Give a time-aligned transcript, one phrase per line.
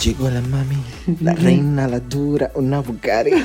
[0.00, 0.76] Llegó la mami,
[1.20, 3.32] la reina, la dura, una Bugatti.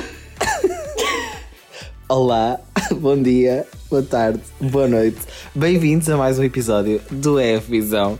[2.08, 2.60] Olá,
[3.00, 5.18] bom dia, boa tarde, boa noite.
[5.54, 8.18] Bem-vindos a mais um episódio do EF Visão.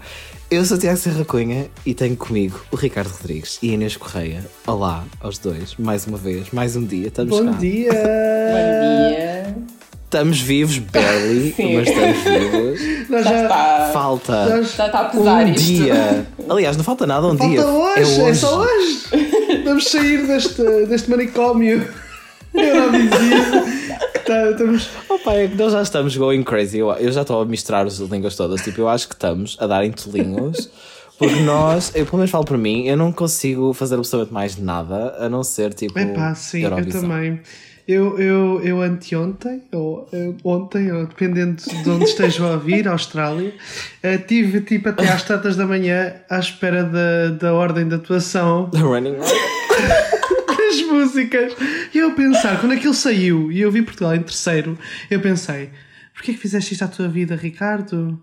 [0.51, 3.97] Eu sou o Tiago Serra Cunha e tenho comigo o Ricardo Rodrigues e a Inês
[3.97, 4.45] Correia.
[4.66, 7.09] Olá aos dois, mais uma vez, mais um dia.
[7.09, 7.59] Estamos Bom cá.
[7.59, 7.93] dia!
[7.93, 9.73] Bom dia.
[10.14, 11.74] Estamos vivos, barely, Sim.
[11.74, 13.09] mas estamos vivos.
[13.10, 13.91] Nós Já já, está.
[13.92, 15.64] Falta Já está a pesar um isto.
[15.64, 16.27] dia.
[16.48, 17.66] Aliás, não falta nada, um Falta dia.
[17.66, 18.98] hoje, é, só hoje!
[19.64, 21.84] Vamos sair deste, deste manicômio
[22.54, 23.64] Eurovisivo.
[24.24, 24.88] Tá, estamos.
[25.09, 26.78] Opa, é que nós já estamos going crazy.
[26.78, 28.62] Eu, eu já estou a misturar as línguas todas.
[28.62, 30.70] Tipo, eu acho que estamos a dar entolinhos.
[31.18, 35.16] Porque nós, eu pelo menos falo para mim, eu não consigo fazer absolutamente mais nada
[35.18, 35.98] a não ser tipo.
[35.98, 37.01] Epá, sim, eu Eurovisão.
[37.02, 37.40] também.
[37.87, 43.52] Eu, eu, eu anteontem, ou eu- ontem, ou dependendo de onde estejam a ouvir, Austrália,
[44.02, 48.71] eh, tive tipo até às tantas da manhã à espera da, da ordem de atuação
[48.71, 51.55] The Running das músicas.
[51.95, 54.79] E eu pensar, quando aquilo saiu e eu vi Portugal em terceiro,
[55.10, 55.68] eu pensei:
[56.15, 58.18] porquê que fizeste isto à tua vida, Ricardo?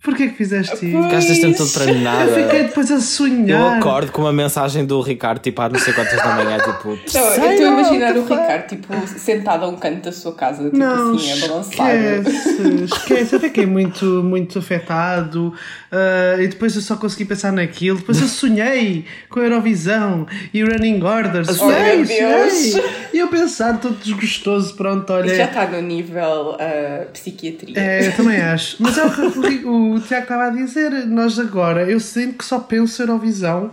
[0.00, 1.02] Porquê que fizeste isto?
[1.02, 2.30] Ficaste este tempo todo para nada.
[2.30, 3.78] Eu fiquei depois a Eu sonhar.
[3.78, 6.88] acordo com uma mensagem do Ricardo, tipo, às não sei quantas da manhã, tipo.
[6.88, 9.76] Não, eu estou a "Terceiro, imaginar o what the fuck?" Ricardo tipo, sentado a um
[9.76, 11.94] canto da sua casa, tipo Não, assim, a balançar.
[11.96, 13.34] esquece, esquece.
[13.34, 15.52] Eu fiquei muito, muito afetado
[15.90, 17.98] ah, e depois eu só consegui pensar naquilo.
[17.98, 21.44] Depois eu sonhei com a Eurovisão e o Running Order.
[21.52, 22.52] Sonhei, meu Deus.
[22.52, 22.88] sonhei.
[23.12, 25.34] E eu pensar todo desgostoso, pronto, olha.
[25.34, 27.78] Já está no nível ah, psiquiatria.
[27.78, 28.76] É, eu também acho.
[28.80, 29.20] Mas é o que
[29.64, 30.90] o, o Tiago estava a dizer.
[31.06, 33.70] Nós agora, eu sinto que só penso Eurovisão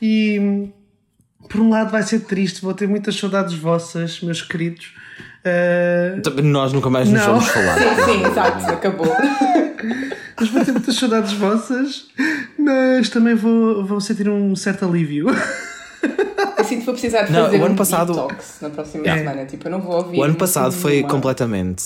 [0.00, 0.68] e
[1.48, 4.94] por um lado vai ser triste, vou ter muitas saudades vossas, meus queridos.
[5.44, 7.26] Ah, Nós nunca mais nos Não.
[7.34, 7.78] vamos falar.
[7.78, 9.06] Sim, sim, exato, acabou.
[10.38, 12.06] mas vou ter muitas saudades vossas,
[12.58, 15.26] mas também vou, vou sentir um certo alívio.
[16.58, 19.18] Assim, vou precisar de Não, fazer o ano um passado- detox na próxima É.
[19.18, 19.44] semana.
[19.44, 20.18] Tipo, eu não vou ouvir.
[20.18, 21.10] O ano passado foi nenhuma.
[21.10, 21.82] completamente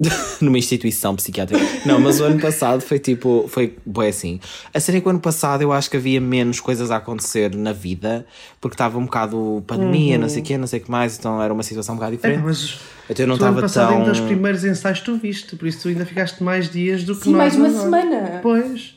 [0.40, 1.62] numa instituição psiquiátrica.
[1.84, 4.40] Não, mas o ano passado foi tipo, foi bem assim.
[4.72, 7.72] A série que o ano passado eu acho que havia menos coisas a acontecer na
[7.72, 8.24] vida,
[8.60, 11.42] porque estava um bocado pandemia, não sei o quê, não sei o que mais, então
[11.42, 12.42] era uma situação um bocado É, diferente.
[12.42, 12.78] mas
[13.10, 13.98] Então eu não estava tão.
[13.98, 17.24] ainda os primeiros ensaios tu viste, por isso tu ainda ficaste mais dias do que
[17.24, 17.82] Sim, nós mais uma agora.
[18.02, 18.40] semana.
[18.42, 18.94] Pois.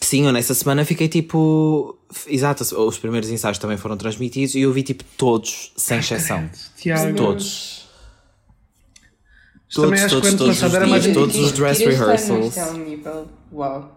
[0.00, 1.96] Sim, eu nessa semana fiquei tipo.
[2.26, 6.48] Exato, os primeiros ensaios também foram transmitidos e eu vi tipo todos, sem exceção.
[6.76, 7.14] Tiago.
[7.14, 7.79] Todos.
[9.72, 12.56] Todos, todos, todos passado os mais dias, Tira- todos os dress tira este ano, rehearsals.
[12.56, 13.28] É um nível.
[13.52, 13.96] Uau.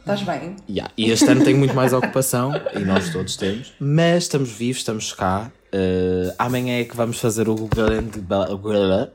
[0.00, 0.56] Estás bem?
[0.70, 4.78] Yeah, E este ano tenho muito mais ocupação e nós todos temos, mas estamos vivos,
[4.78, 5.50] estamos cá.
[5.74, 8.22] Uh, amanhã é que vamos fazer o grande,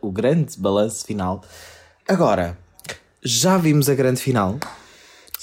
[0.02, 1.42] o grande balanço final.
[2.08, 2.56] Agora,
[3.24, 4.60] já vimos a grande final,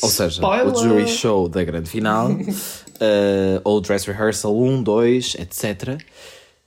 [0.02, 0.72] ou seja, Spoiler!
[0.72, 5.98] o jury show da grande final, uh, ou o dress rehearsal 1, 2, etc.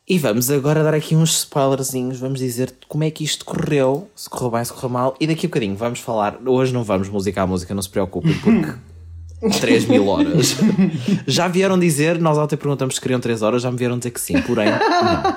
[0.06, 4.30] E vamos agora dar aqui uns spoilerzinhos, vamos dizer como é que isto correu, se
[4.30, 6.38] correu bem, se correu mal, e daqui a bocadinho vamos falar.
[6.46, 8.74] Hoje não vamos musicar a música, não se preocupem, porque
[9.62, 10.58] 3 mil horas.
[11.26, 14.20] Já vieram dizer, nós ontem perguntamos se queriam 3 horas, já me vieram dizer que
[14.20, 15.34] sim, porém, não.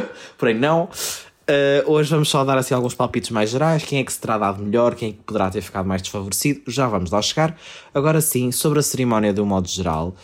[0.36, 0.84] Porém, não.
[0.84, 3.84] Uh, hoje vamos só dar assim alguns palpites mais gerais.
[3.84, 4.94] Quem é que se terá dado melhor?
[4.94, 6.62] Quem é que poderá ter ficado mais desfavorecido?
[6.66, 7.54] Já vamos lá chegar.
[7.94, 10.16] Agora sim, sobre a cerimónia de um modo geral.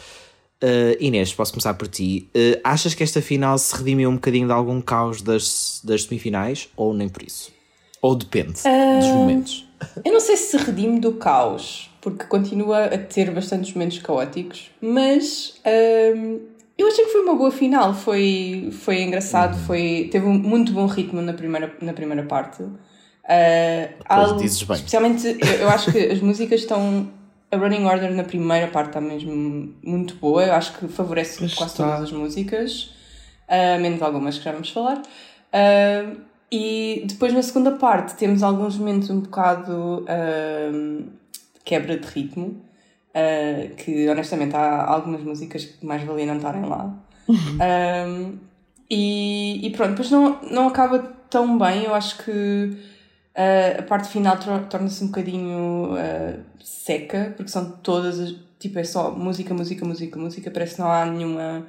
[0.63, 2.31] Uh, Inês, posso começar por ti.
[2.35, 6.69] Uh, achas que esta final se redimiu um bocadinho de algum caos das, das semifinais?
[6.77, 7.53] Ou nem por isso?
[8.01, 9.67] Ou depende dos momentos?
[10.05, 14.71] Eu não sei se se redime do caos, porque continua a ter bastantes momentos caóticos,
[14.81, 15.61] mas
[16.17, 16.41] hum,
[16.79, 17.93] eu achei que foi uma boa final.
[17.95, 22.63] Foi, foi engraçado, foi, teve um muito bom ritmo na primeira, na primeira parte.
[22.63, 24.77] Uh, algo- dizes bem.
[24.77, 27.11] Especialmente, eu, eu acho que as músicas estão.
[27.51, 30.45] A Running Order na primeira parte está mesmo muito boa.
[30.45, 31.85] Eu acho que favorece Pois quase está.
[31.85, 32.95] todas as músicas,
[33.49, 34.99] uh, menos algumas que já vamos falar.
[34.99, 36.17] Uh,
[36.51, 41.05] e depois na segunda parte temos alguns momentos um bocado uh,
[41.65, 42.63] quebra de ritmo,
[43.79, 46.95] que honestamente há algumas músicas que mais valia não estarem lá.
[48.89, 50.99] E, e pronto, depois não, não acaba
[51.29, 51.85] tão bem.
[51.85, 52.77] Eu acho que
[53.37, 58.35] uh, a parte final tor- torna-se um bocadinho uh, seca, porque são todas as.
[58.59, 60.51] Tipo, é só música, música, música, música.
[60.51, 61.67] Parece que não há nenhuma.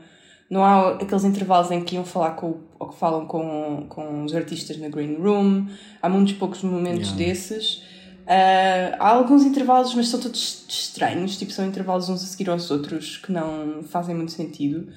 [0.50, 4.34] Não há aqueles intervalos em que iam falar com, ou que falam com, com os
[4.34, 5.68] artistas na Green Room.
[6.02, 7.26] Há muitos poucos momentos Yeah.
[7.26, 7.76] desses.
[8.24, 12.72] Uh, há alguns intervalos, mas são todos estranhos, tipo, são intervalos uns a seguir aos
[12.72, 14.88] outros que não fazem muito sentido.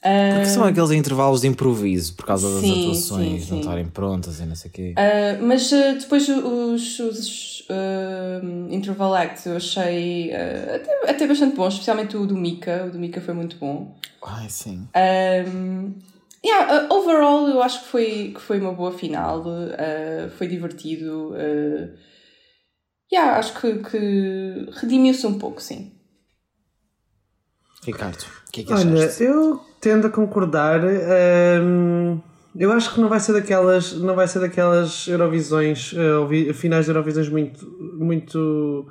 [0.00, 3.58] Porque são aqueles intervalos de improviso por causa das Sim, atuações sim, não sim.
[3.60, 4.94] estarem prontas e não sei o quê.
[4.96, 11.56] Uh, mas uh, depois os, os uh, interval acts eu achei uh, até, até bastante
[11.56, 12.84] bons, especialmente o do Mika.
[12.86, 13.96] O do Mika foi muito bom.
[14.24, 14.86] Ai, sim.
[14.94, 15.94] Um,
[16.44, 19.40] yeah, uh, overall, eu acho que foi, que foi uma boa final.
[19.40, 21.32] uh, foi divertido.
[21.32, 21.92] Uh,
[23.12, 25.92] yeah, acho que, que redimiu-se um pouco, sim.
[27.82, 29.24] Ricardo, o que é que Olha, achaste?
[29.24, 30.80] eu tendo a concordar.
[31.62, 32.18] hum,
[32.56, 36.90] eu acho que não vai ser daquelas, não vai ser daquelas Eurovisões, ouvi- finais de
[36.90, 37.64] Eurovisões muito,
[37.98, 38.86] muito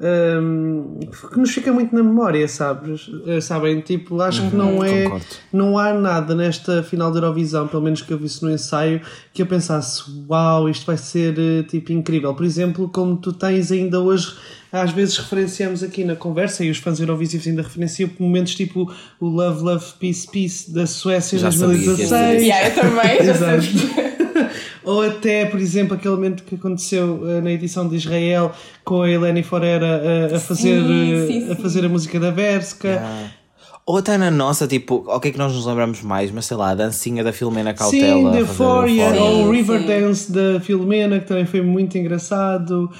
[0.00, 1.00] hum,
[1.32, 3.10] que nos fica muito na memória, sabes?
[3.26, 5.26] Eh, Sabem, tipo, acho que não é, concordo.
[5.52, 9.00] não há nada nesta final de Eurovisão, pelo menos que eu visse no ensaio,
[9.32, 12.34] que eu pensasse, uau, isto vai ser eh, tipo incrível.
[12.34, 14.36] Por exemplo, como tu tens ainda hoje,
[14.72, 19.26] às vezes referenciamos aqui na conversa, e os fãs eurovisivos ainda referenciam momentos tipo o
[19.26, 22.42] Love, Love, Peace, Peace da Suécia em Já sabia que ia dizer 2016.
[22.42, 23.24] Yeah, eu também.
[23.24, 24.10] já Exato.
[24.82, 28.52] Ou até, por exemplo, aquele momento que aconteceu eh, na edição de Israel
[28.82, 31.62] com a Eleni Forera eh, a, fazer, Sim, eh, sim, a sim.
[31.62, 33.02] fazer a música da Berska.
[33.02, 33.40] Ah.
[33.86, 36.30] Ou até na nossa, tipo, o que é que nós nos lembramos mais?
[36.30, 38.30] Mas sei lá, a dancinha da Filomena Sim, Cautela.
[38.32, 42.90] The a fazer Euphoria, ou o Sim, Riverdance da Filomena, que também foi muito engraçado.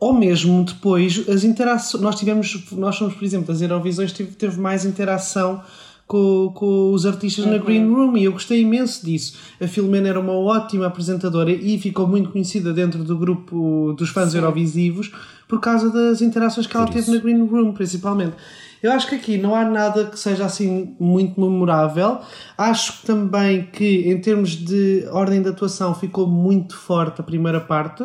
[0.00, 2.02] Ou mesmo depois, as interações.
[2.02, 5.60] Nós tivemos, nós somos, por exemplo, das Eurovisões, teve, teve mais interação
[6.08, 9.36] com, com os artistas na Green Room e eu gostei imenso disso.
[9.60, 14.34] A Filomena era uma ótima apresentadora e ficou muito conhecida dentro do grupo dos fãs
[14.34, 15.12] eurovisivos
[15.46, 17.14] por causa das interações que ela Por teve isso.
[17.14, 18.34] na Green Room, principalmente.
[18.82, 22.18] Eu acho que aqui não há nada que seja assim muito memorável.
[22.56, 28.04] Acho também que, em termos de ordem de atuação, ficou muito forte a primeira parte.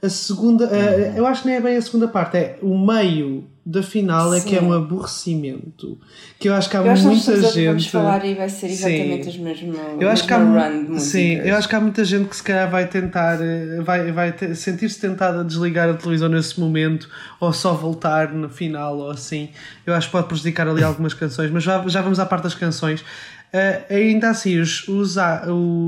[0.00, 3.44] A segunda, eh, eu acho que nem é bem a segunda parte, é o meio
[3.68, 4.66] da final é que é Sim.
[4.66, 5.98] um aborrecimento.
[6.38, 7.90] Que eu acho que há Eu acho que muita vamos gente.
[7.90, 8.72] falar e vai ser Sim.
[8.72, 12.36] exatamente as mesmas Eu acho que há, sim, eu acho que há muita gente que
[12.36, 17.10] se calhar vai tentar, eh, vai, vai sentir-se tentada a desligar a televisão nesse momento
[17.38, 19.50] ou só voltar no final ou assim.
[19.84, 22.54] Eu acho que pode prejudicar ali algumas canções, mas já, já vamos à parte das
[22.54, 23.04] canções.
[23.52, 25.16] Eh, ainda assim, os, os,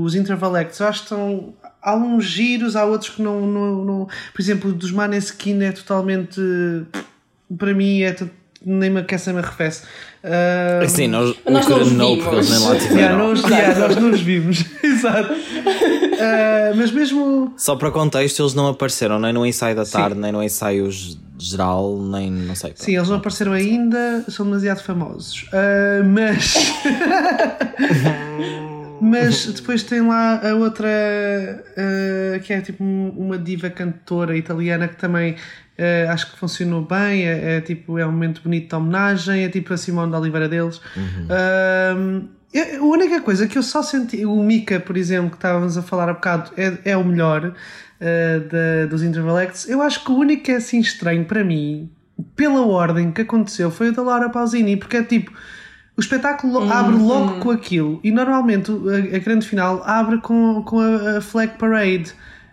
[0.03, 1.53] os interval acts, eu acho que estão.
[1.81, 3.47] Há uns giros, há outros que não.
[3.47, 6.39] não, não por exemplo, o dos Maneskin é totalmente.
[7.57, 8.15] Para mim, é.
[8.63, 9.81] Nem me aquece nem me arrefece.
[10.21, 12.23] Eh, Sim, nós, nós não vimos.
[12.23, 13.17] porque eles nem lá Yeah, tiveram.
[13.17, 13.53] nós, Exato.
[13.55, 14.65] yeah, nós não os vimos.
[14.83, 15.33] Exato.
[16.19, 17.51] Ah, mas mesmo.
[17.57, 20.87] Só para contexto, eles não apareceram nem no ensaio da tarde, nem no ensaio
[21.39, 22.73] geral, nem não sei.
[22.75, 25.49] Sim, eles não apareceram ainda, são demasiado famosos.
[25.51, 26.53] Ah, mas.
[29.01, 30.87] mas depois tem lá a outra.
[31.77, 35.35] ah, que é tipo um- uma diva cantora italiana que também.
[35.79, 39.49] ah, acho que funcionou bem, é, é tipo, é um momento bonito de homenagem, é
[39.49, 40.79] tipo a Simone de Oliveira deles.
[41.29, 41.95] Ah,
[42.53, 45.81] eu- a única coisa que eu só senti, o Mika, por exemplo, que estávamos a
[45.81, 49.69] falar há bocado, é, é o melhor uh, da- dos Interval Acts.
[49.69, 51.89] Eu acho que o único que é assim estranho para mim,
[52.35, 55.31] pela ordem que aconteceu, foi o da Laura Pausini, porque é tipo.
[56.01, 60.63] O espetáculo lo- abre logo com aquilo e normalmente a, a grande final abre com,
[60.63, 62.11] com a, a Flag Parade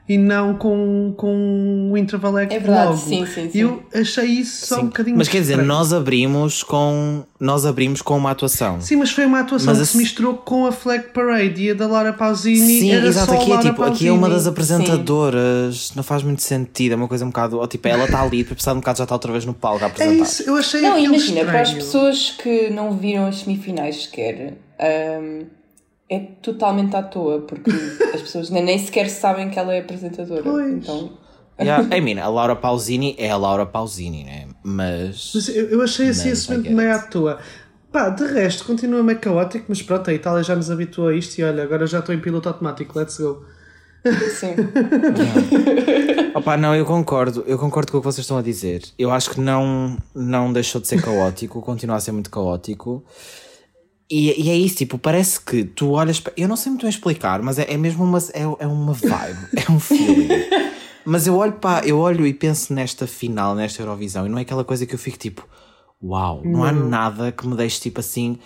[0.08, 2.96] e não com, com o Interval Act É verdade, logo.
[2.96, 3.58] sim, sim, sim.
[3.60, 4.86] eu achei isso só um Sim.
[4.86, 5.68] bocadinho Mas quer dizer, estranho.
[5.68, 8.80] nós abrimos com nós abrimos com uma atuação.
[8.80, 11.70] Sim, mas foi uma atuação Mas que a- se misturou com a Flag Parade e
[11.70, 14.28] a da Laura Pausini Sim, era exato, só aqui é Laura tipo, aqui é uma
[14.28, 18.22] das apresentadoras, não faz muito sentido, é uma coisa um bocado, ó, tipo, ela está
[18.22, 20.24] ali, depois passado um bocado já está outra vez no palco a É apresentar.
[20.24, 21.84] isso, eu achei Não, aquilo imagina, para as estranho.
[21.86, 25.44] pessoas que não viram as semifinais sequer, hum,
[26.08, 27.70] é totalmente à toa, porque
[28.14, 30.42] as pessoas nem, nem sequer sabem que ela é apresentadora.
[30.42, 30.72] Pois.
[30.72, 31.10] Então,
[31.60, 34.46] Yeah, I mean, a Laura Pausini é a Laura Pausini, né?
[34.62, 35.32] Mas.
[35.34, 37.40] Mas eu, eu achei assim esse momento meio à toa.
[37.90, 41.38] Pá, de resto, continua meio caótico, mas pronto, a Itália já nos habituou a isto
[41.38, 43.44] e olha, agora já estou em piloto automático, let's go.
[44.38, 44.54] sim.
[46.34, 48.82] Opa, não, eu concordo, eu concordo com o que vocês estão a dizer.
[48.98, 53.02] Eu acho que não, não deixou de ser caótico, continua a ser muito caótico.
[54.10, 56.32] E, e é isso, tipo, parece que tu olhas para.
[56.36, 59.38] Eu não sei muito bem explicar, mas é, é mesmo uma, é, é uma vibe,
[59.54, 60.28] é um feeling.
[61.08, 64.42] Mas eu olho para, eu olho e penso nesta final, nesta Eurovisão, e não é
[64.42, 65.48] aquela coisa que eu fico tipo,
[66.02, 68.38] uau, não, há nada que me deixe tipo assim,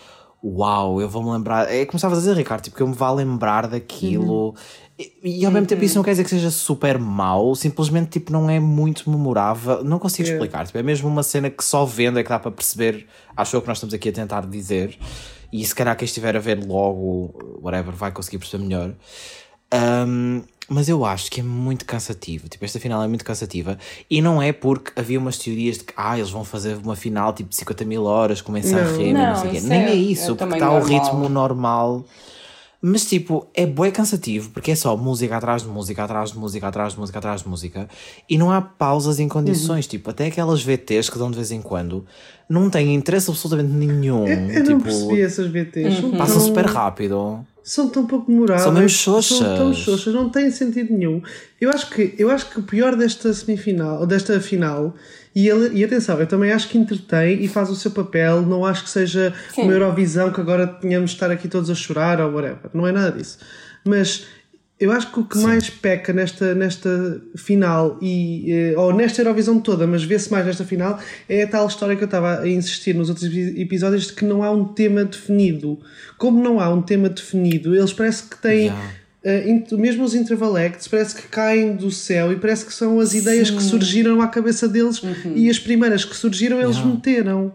[0.43, 1.73] uau, eu vou-me lembrar.
[1.73, 4.55] É como estavas a dizer, Ricardo, tipo, que eu me vá lembrar daquilo.
[4.97, 8.33] E, e ao mesmo tempo isso não quer dizer que seja super mau, simplesmente tipo,
[8.33, 9.83] não é muito memorável.
[9.83, 10.65] Não consigo explicar.
[10.65, 13.07] Tipo, é mesmo uma cena que só vendo é que dá para perceber.
[13.37, 14.97] Acho eu que nós estamos aqui a tentar dizer.
[15.53, 18.93] E se calhar quem estiver a ver logo, whatever, vai conseguir perceber melhor.
[20.07, 22.49] Um, mas eu acho que é muito cansativo.
[22.49, 23.79] Tipo, esta final é muito cansativa.
[24.09, 27.33] E não é porque havia umas teorias de que ah, eles vão fazer uma final
[27.33, 29.21] tipo de 50 mil horas, com mensagem Não.
[29.23, 29.61] não, Não, sei o quê.
[29.61, 32.05] Nem é- é isso, é porque está o ritmo normal.
[32.85, 36.67] Mas tipo, é bué cansativo porque é só música atrás de música, atrás de música,
[36.67, 37.89] atrás de música, atrás de música
[38.29, 39.87] e não há pausas em condições.
[39.87, 42.05] Tipo, até aquelas VTs que dão de vez em quando
[42.49, 44.27] não têm interesse absolutamente nenhum.
[44.27, 46.01] Eu, eu tipo, não percebi essas BTs.
[46.01, 47.47] São passa super rápido.
[47.65, 48.65] São tão pouco demoradas.
[48.65, 49.39] São mesmo xoxas.
[49.39, 51.23] São tão xoxas, não têm sentido nenhum.
[51.61, 54.95] Eu acho que, eu acho que o pior desta semifinal, ou desta final,
[55.35, 58.65] e, ele, e atenção, eu também acho que entretém e faz o seu papel, não
[58.65, 59.63] acho que seja Sim.
[59.63, 62.71] uma Eurovisão que agora tenhamos de estar aqui todos a chorar ou whatever.
[62.75, 63.39] Não é nada disso.
[63.85, 64.27] Mas
[64.83, 69.61] eu acho que o que mais peca nesta, nesta final, e, eh, ou nesta Eurovisão
[69.61, 70.99] toda, mas vê-se mais nesta final,
[71.29, 74.25] é a tal história que eu estava a insistir nos outros epi- episódios de que
[74.25, 75.79] não há um tema definido.
[76.19, 78.65] Como não há um tema definido, eles parece que têm.
[78.67, 79.49] Yeah.
[79.49, 83.15] int- mesmo os interval acts parece que caem do céu e parece que são as
[83.15, 85.01] ideias que surgiram à cabeça deles
[85.37, 86.93] e as primeiras que surgiram eles Yeah.
[86.93, 87.53] meteram.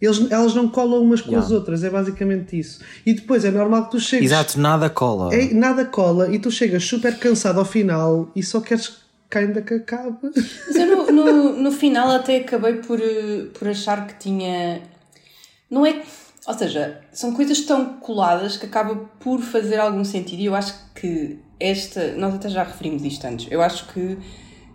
[0.00, 1.54] Eles, elas não colam umas com as Yeah.
[1.56, 2.80] outras, é basicamente isso.
[3.04, 4.26] E depois é normal que tu chegues.
[4.30, 5.34] Exato, nada cola.
[5.34, 9.60] É, nada cola e tu chegas super cansado ao final e só queres que ainda
[9.60, 10.16] que acabe.
[10.22, 14.80] Mas eu no, no, no final até acabei por, eh, por achar que tinha.
[15.70, 16.02] Não é.
[16.46, 20.40] Ou seja, são coisas tão coladas que acaba por fazer algum sentido.
[20.40, 22.12] E eu acho que esta.
[22.12, 23.48] Nós até já referimos isto antes.
[23.50, 24.16] Eu acho que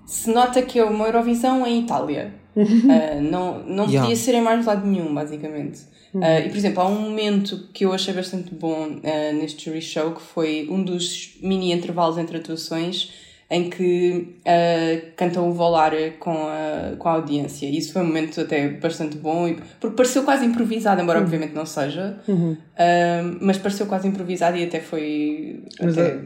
[0.05, 2.42] se nota que é uma Eurovisão em Itália.
[2.55, 4.01] Ah, não não Yeah.
[4.01, 5.81] podia ser em mais lado nenhum, basicamente.
[6.21, 9.81] Ah, e por exemplo, há um momento que eu achei bastante bom ah, neste jury
[9.81, 13.11] show que foi um dos mini intervalos entre atuações
[13.49, 14.35] em que
[15.15, 17.67] cantam o Volare com a, com a audiência.
[17.67, 21.53] E isso foi um momento até bastante bom, e- porque pareceu quase improvisado, embora obviamente
[21.53, 22.17] não seja,
[23.41, 25.63] mas pareceu quase improvisado e até foi.
[25.79, 26.21] Mas até- é-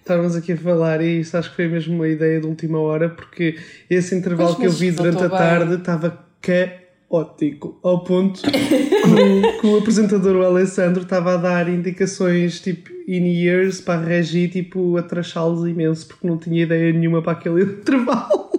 [0.00, 3.08] Estávamos aqui a falar e isso acho que foi mesmo uma ideia de última hora
[3.08, 3.56] porque
[3.88, 9.78] esse intervalo que eu vi durante a tarde estava caótico ao ponto que, que o
[9.78, 15.02] apresentador o Alessandro estava a dar indicações tipo in ears para a Regi tipo a
[15.02, 18.50] trachá-los imenso porque não tinha ideia nenhuma para aquele intervalo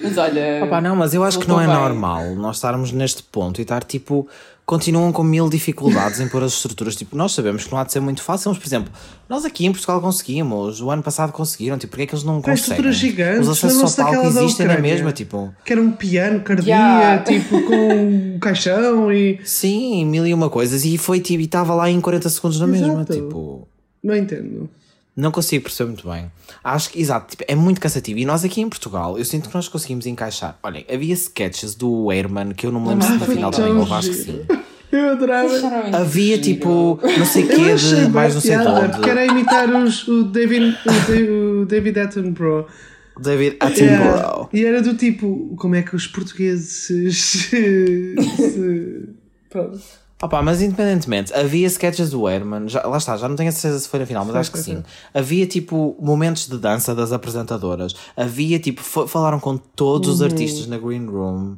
[0.00, 0.64] Mas olha.
[0.64, 3.82] Opa, não, mas eu acho que não é normal nós estarmos neste ponto e estar
[3.84, 4.28] tipo.
[4.66, 6.96] Continuam com mil dificuldades em pôr as estruturas.
[6.96, 8.90] Tipo, nós sabemos que não há de ser muito fácil, mas, por exemplo,
[9.28, 11.76] nós aqui em Portugal conseguimos, o ano passado conseguiram.
[11.76, 12.54] Tipo, porque é que eles não conseguem?
[12.54, 14.78] estruturas gigantes, Os acessos ao palco existem na Ucrânia?
[14.94, 15.54] mesma, tipo.
[15.66, 17.22] que era um piano cardia Yeah.
[17.24, 17.74] tipo com
[18.34, 20.82] um caixão e Sim, mil e uma coisas.
[20.86, 22.86] E foi tipo, e estava lá em 40 segundos na mesma.
[22.94, 23.12] Exato.
[23.12, 23.68] Tipo.
[24.02, 24.70] não entendo
[25.16, 26.30] Não consigo perceber muito bem.
[26.62, 28.18] Acho que, exato, tipo, é muito cansativo.
[28.18, 30.58] E nós aqui em Portugal, eu sinto que nós conseguimos encaixar.
[30.62, 33.50] Olhem, havia sketches do Herman que eu não me lembro se Ah, na foi final
[33.92, 34.38] acho que giro.
[34.50, 34.58] sim.
[34.90, 35.48] eu adorava
[35.96, 36.42] Havia giro?
[36.42, 39.00] tipo, não sei quê de mais não sei piada, onde.
[39.26, 42.66] imitar os, o, David, o, Da- David Attenborough.
[43.20, 44.04] David Yeah.
[44.10, 44.48] Attenborough.
[44.52, 47.12] E era do tipo, como é que os portugueses se...
[47.12, 48.14] se-
[49.48, 49.80] Pronto.
[50.24, 53.78] Opa, mas independentemente, havia sketches do Herman, já, lá está, já não tenho a certeza
[53.80, 54.82] se foi na final, mas Foi, acho que foi, sim.
[55.12, 60.26] Havia tipo momentos de dança das apresentadoras, havia tipo, fa- falaram com todos os Uhum.
[60.26, 61.56] artistas na Green Room,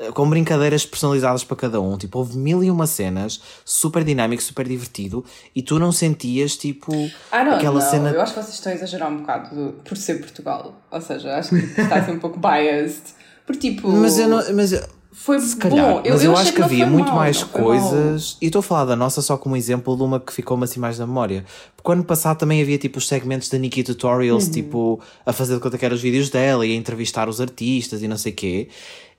[0.00, 4.42] eh, com brincadeiras personalizadas para cada um, tipo, houve mil e uma cenas, super dinâmico,
[4.42, 6.92] super divertido, e tu não sentias tipo
[7.30, 7.90] Ah, não, aquela não.
[7.90, 8.10] cena.
[8.10, 10.74] Eu acho que vocês estão a exagerar um bocado do- por ser Portugal.
[10.90, 13.02] Ou seja, acho que está a ser um pouco biased.
[13.46, 13.88] Porque, tipo.
[13.92, 14.42] Mas eu não.
[14.54, 16.02] Mas eu- Foi Se calhar, bom.
[16.08, 18.36] mas eu, achei acho que havia muito mau, mais coisas.
[18.40, 20.98] E estou a falar da nossa só como exemplo de uma que ficou-me assim mais
[20.98, 21.44] na memória.
[21.76, 24.50] Porque ano passado também havia tipo os segmentos da Nikki Tutorials, Uhum.
[24.52, 28.02] tipo a fazer de conta que eram os vídeos dela e a entrevistar os artistas
[28.02, 28.68] e não sei o quê.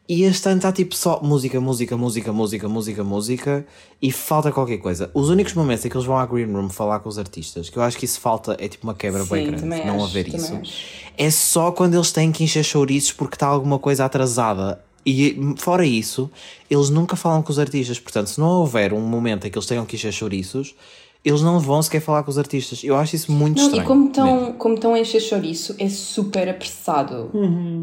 [0.07, 3.65] E este ano está tipo só música, música, música, música, música, música
[4.01, 5.11] e falta qualquer coisa.
[5.13, 7.77] Os únicos momentos em que eles vão à Green Room falar com os artistas, que
[7.77, 10.05] eu acho que isso falta, é tipo uma quebra bem Sim, grande, também não acho,
[10.05, 10.55] haver isso.
[10.55, 10.73] acho.
[11.17, 14.81] É só quando eles têm que encher chouriços porque está alguma coisa atrasada.
[15.05, 16.29] E fora isso,
[16.69, 17.99] eles nunca falam com os artistas.
[17.99, 20.75] Portanto, se não houver um momento em que eles tenham que encher chouriços,
[21.23, 22.83] eles não vão sequer falar com os artistas.
[22.83, 23.83] Eu acho isso muito Não, estranho.
[23.83, 27.29] e como estão, como estão a encher chouriço, é super apressado.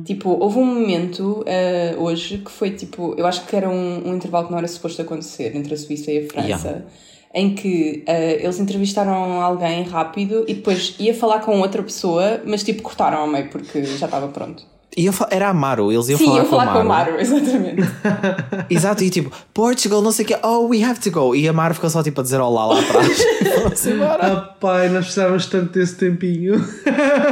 [0.04, 4.16] Tipo, houve um momento eh, hoje que foi tipo, eu acho que era um, um
[4.16, 6.68] intervalo que não era suposto acontecer entre a Suíça e a França.
[6.68, 6.84] Yeah.
[7.34, 12.62] Em que eh, eles entrevistaram alguém rápido e depois ia falar com outra pessoa, mas
[12.62, 14.64] tipo cortaram ao meio porque já estava pronto.
[14.96, 17.10] Ia fa- Era Amaro, eles iam Sim, falar, ia com, falar a com Amaro.
[17.12, 17.82] Maro, exatamente.
[18.70, 21.34] Exato, e tipo, Portugal, não sei o quê, oh, we have to go.
[21.36, 23.18] E a Amaro ficou só tipo a dizer olá lá atrás.
[23.62, 24.26] Vamos embora.
[24.26, 26.54] Ah, pai, nós precisávamos tanto desse tempinho.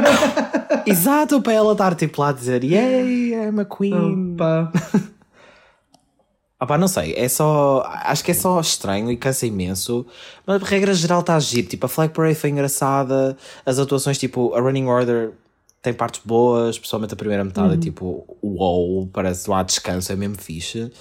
[0.85, 4.35] Exato, para ela estar tipo lá a dizer, yay, I'm a queen.
[4.39, 4.71] Ah, pá.
[6.59, 7.83] Ah pá, não sei, é só.
[8.05, 10.05] Acho que é só estranho e cansa imenso.
[10.45, 11.63] Mas regra geral está a agir.
[11.63, 13.35] Tipo, a Flag Parade foi engraçada.
[13.65, 15.31] As atuações, tipo, a Running Order
[15.85, 20.35] tem partes boas, principalmente a primeira metade é tipo, uou, parece lá descanso, é mesmo
[20.35, 20.91] fixe.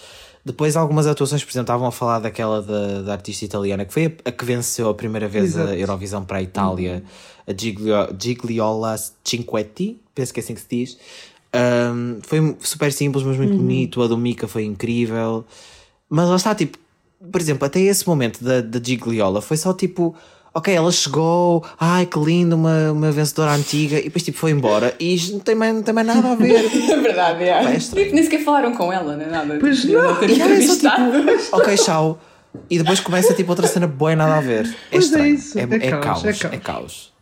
[0.45, 4.07] Depois algumas atuações, por exemplo, estavam a falar daquela da, da artista italiana que foi
[4.07, 5.71] a, a que venceu a primeira vez Exato.
[5.71, 7.03] a Eurovisão para a Itália,
[7.47, 10.99] a Giglio, Gigliola Cinquetti, penso que é assim que se diz.
[11.55, 14.03] Um, foi super simples, mas muito bonito.
[14.03, 15.47] A do Mika foi incrível.
[16.11, 16.76] Mas lá está, tipo,
[17.33, 20.14] por exemplo, até esse momento da, da Gigliola foi só tipo,
[20.54, 24.94] ok, ela chegou, ai que lindo, uma, uma vencedora antiga, e depois tipo foi embora
[25.00, 26.64] e isto não tem mais, não tem mais nada a ver.
[26.90, 27.49] É verdade, é.
[27.64, 28.14] é estranho.
[28.14, 29.58] Nem sequer falaram com ela, nem nada.
[29.61, 30.14] Pois não.
[30.16, 30.88] ter E é só tipo,
[31.56, 32.20] ok, tchau.
[32.70, 34.64] E depois começa tipo outra cena boa nada a ver.
[34.66, 35.34] É Pois é estranho.
[35.34, 36.61] isso, É, é é caos, caos, é é caos.
[36.62, 37.14] caos.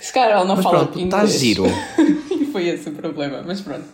[0.00, 1.30] Se calhar ela não Mas fala pronto, inglês.
[1.30, 1.64] está giro.
[2.40, 3.84] e foi esse o problema, mas pronto.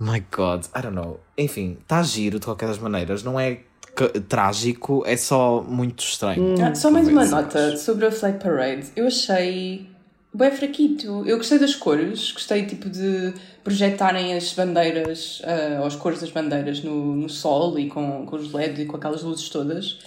[0.00, 1.20] My God, I don't know.
[1.38, 3.22] Enfim, está giro de qualquer das maneiras.
[3.22, 3.60] Não é
[4.28, 6.54] trágico, é só muito estranho.
[6.62, 8.86] Ah, só mais uma Talvez, nota sobre a Flag Parade.
[8.96, 9.86] Eu achei
[10.32, 11.22] bem fraquito.
[11.26, 16.82] Eu gostei das cores, gostei tipo de projetarem as bandeiras, ah, as cores das bandeiras
[16.82, 19.98] no, no sol e com, com os LEDs e com aquelas luzes todas.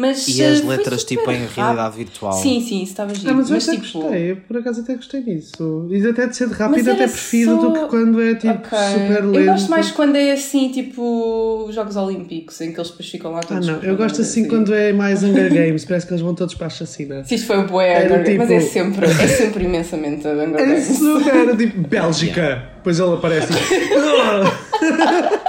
[0.00, 2.32] Mas, E as ah, foi letras super tipo em realidade virtual.
[2.32, 3.30] Sim, sim, isso estava giro.
[3.30, 3.98] Ah, mas eu mas até tipo.
[4.00, 5.88] gostei, eu por acaso até gostei disso.
[5.90, 8.78] E até de ser rápido, Mas até prefiro só- do que quando é tipo Ok.
[8.92, 9.38] super lento.
[9.40, 13.32] Eu gosto mais quando é assim, tipo, os Jogos Olímpicos, em que eles depois ficam
[13.32, 13.66] lá Ah, todos.
[13.66, 16.22] não, com as eu gosto assim e- quando é mais Hunger Games, parece que eles
[16.22, 17.24] vão todos para a chacina.
[17.24, 20.54] Se isto foi o bué, Era Games, mas é tipo- sempre, é sempre imensamente Hunger
[20.60, 20.84] É Games.
[20.96, 22.62] super, era tipo Bélgica.
[22.76, 23.56] Depois ele aparece e.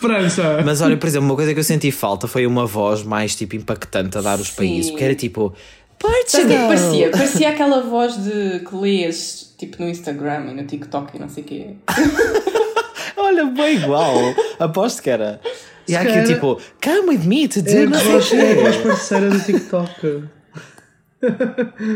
[0.08, 0.62] França.
[0.66, 3.56] Mas olha, por exemplo, uma coisa que eu senti falta foi uma voz mais tipo
[3.56, 4.56] impactante a dar os Sim.
[4.56, 5.54] países, porque era tipo
[6.00, 6.68] que é Portugal.
[6.68, 7.10] parecia?
[7.10, 11.44] Parecia aquela voz de que lês tipo no Instagram e no TikTok e não sei
[11.44, 11.68] o quê.
[13.18, 14.16] Olha, bem igual.
[14.60, 15.40] Aposto que era.
[15.88, 18.56] E há aqui tipo, come with me to É do a não sei é a
[18.56, 20.24] voz parceira do TikTok.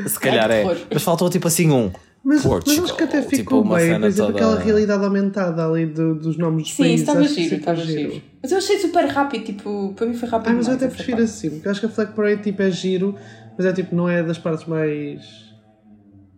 [0.08, 0.64] Se calhar é.
[0.92, 1.92] Mas faltou tipo assim um.
[2.24, 5.66] Mas, mas acho que até Tipo, ficou uma bem, por exemplo, toda- aquela realidade aumentada
[5.66, 7.00] ali do- dos nomes dos Sim, países.
[7.02, 8.22] estava acho que giro, estava giro.
[8.44, 10.50] Mas eu achei super rápido, tipo, para mim foi rápido.
[10.50, 11.30] Ah, mas eu demais até essa prefiro parte.
[11.30, 13.16] assim, porque eu acho que a Flag Parade tipo, é giro,
[13.58, 15.22] mas é tipo, não é das partes mais.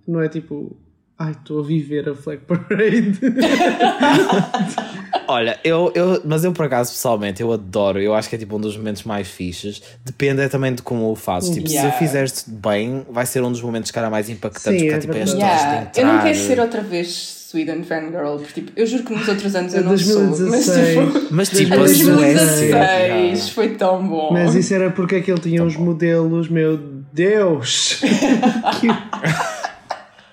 [0.07, 0.77] Não é tipo.
[1.17, 3.19] Ai, estou a viver a Flag Parade.
[5.31, 8.57] Olha, eu, eu, mas eu por acaso pessoalmente eu adoro, eu acho que é tipo
[8.57, 9.81] um dos momentos mais fixes.
[10.03, 11.51] Depende é também de como o fazes.
[11.55, 11.89] Tipo, Yeah.
[11.93, 14.99] se fizeres bem, vai ser um dos momentos cara mais impactantes, Sim, porque é há,
[14.99, 15.83] tipo, história Yeah.
[15.91, 16.25] de Eu não entrar.
[16.27, 17.07] quero ser outra vez
[17.49, 20.21] Sweden Fangirl, porque tipo, eu juro que nos outros anos eu É não sou.
[20.21, 21.13] Mas 2016.
[21.13, 22.77] tipo, Mas tipo, a 2016, Suécia.
[22.77, 23.53] 2016 yeah.
[23.53, 24.33] foi tão bom.
[24.33, 26.77] mas isso era porque aquele tinha uns modelos, meu
[27.13, 28.01] Deus!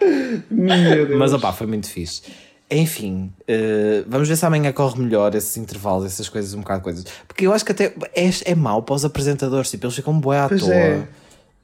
[0.51, 1.19] meu Deus.
[1.19, 2.23] Mas opá, foi muito fixe.
[2.71, 6.85] Enfim, eh, vamos ver se amanhã corre melhor esses intervalos, essas coisas, um bocado de
[6.85, 7.05] coisas.
[7.27, 10.39] Porque eu acho que até é, é mau para os apresentadores, tipo, eles ficam bué
[10.41, 10.75] à Pois toa.
[10.75, 11.09] é.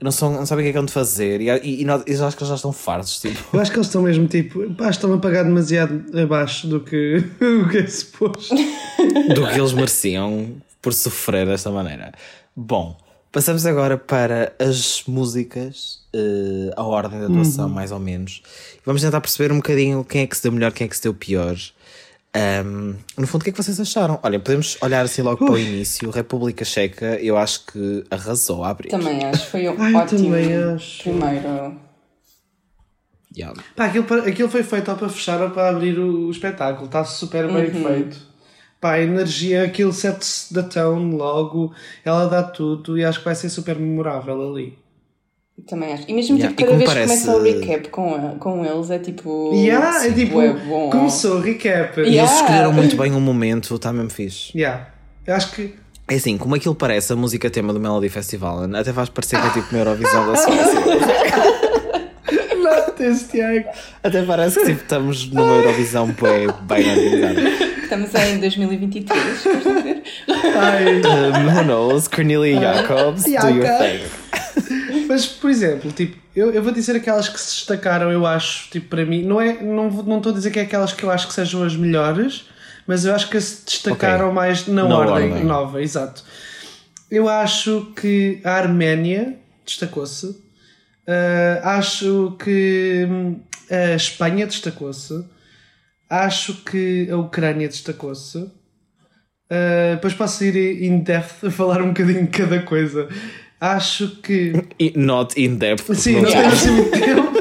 [0.01, 1.95] Não, são, não sabem o que é que de fazer e, e, e eu
[2.27, 3.39] acho que eles já estão fartos, tipo.
[3.57, 7.17] Eu acho que eles estão mesmo tipo, pá, estão a pagar demasiado abaixo do que,
[7.41, 8.55] o que é suposto.
[8.55, 12.13] do que eles mereciam por sofrer desta maneira.
[12.57, 12.97] Bom,
[13.35, 18.41] passamos agora para as músicas, eh, a ordem da atuação, mais ou menos.
[18.87, 21.03] Vamos tentar perceber um bocadinho quem é que se deu melhor, quem é que se
[21.03, 21.57] deu pior.
[22.33, 24.21] Ahm, no fundo, o que é que vocês acharam?
[24.23, 26.09] Olha, podemos olhar assim logo para o início.
[26.11, 28.91] República Checa, eu acho que arrasou a abrir.
[28.91, 30.79] Também acho, foi um Ai, ótimo primeiro.
[33.37, 33.61] Yeah.
[33.75, 36.87] Pá, aquilo, aquilo foi feito ou para fechar ou para abrir o, o espetáculo.
[36.87, 38.34] Está super bem feito.
[38.85, 41.73] Pá, a energia, aquilo sete-se da tone logo,
[42.05, 44.77] ela dá tudo e acho que vai ser super memorável ali.
[45.67, 46.05] Também acho.
[46.07, 48.99] E mesmo Yeah, tipo, cada vez parece- que começa o recap com, com eles, é
[48.99, 49.53] tipo.
[49.55, 50.91] Yeah, é tipo, é bom.
[50.91, 51.99] começou o recap.
[51.99, 52.35] E eles Yeah.
[52.35, 54.53] escolheram muito bem o momento, está mesmo fixe.
[54.55, 54.89] Yeah.
[55.27, 55.75] Eu acho que
[56.07, 59.47] É assim, como aquilo parece a música tema do Melody Festival, até faz parecer que
[59.47, 60.81] é tipo uma Eurovisão da Suécia.
[62.97, 63.69] This, Tiago.
[64.03, 67.64] Até parece que tipo, estamos numa Eurovisão bem, bem organizada.
[68.03, 70.03] Estamos em 2023, queres dizer?
[70.57, 70.97] Ai.
[71.01, 72.09] Um, who knows?
[72.09, 75.05] Cornelia Jacobs, do your thing.
[75.09, 78.89] Mas, por exemplo, tipo, eu, eu vou dizer aquelas que se destacaram, eu acho, tipo,
[78.89, 81.11] para mim, não é, não vou- não estou a dizer que é aquelas que eu
[81.11, 82.47] acho que sejam as melhores,
[82.87, 84.35] mas eu acho que se destacaram Ok.
[84.35, 85.45] mais na, Na ordem, ordem.
[85.45, 86.25] nova, exato.
[87.11, 90.37] Eu acho que a Arménia destacou-se.
[91.07, 95.25] Ah, acho que hum, a Espanha destacou-se.
[96.09, 98.51] Acho que a Ucrânia destacou-se.
[99.51, 103.09] Ah, depois posso ir in depth a falar um bocadinho de cada coisa.
[103.61, 104.53] Acho que.
[104.97, 105.93] Not in depth.
[105.95, 107.35] Sim, não tenho assim muito tempo.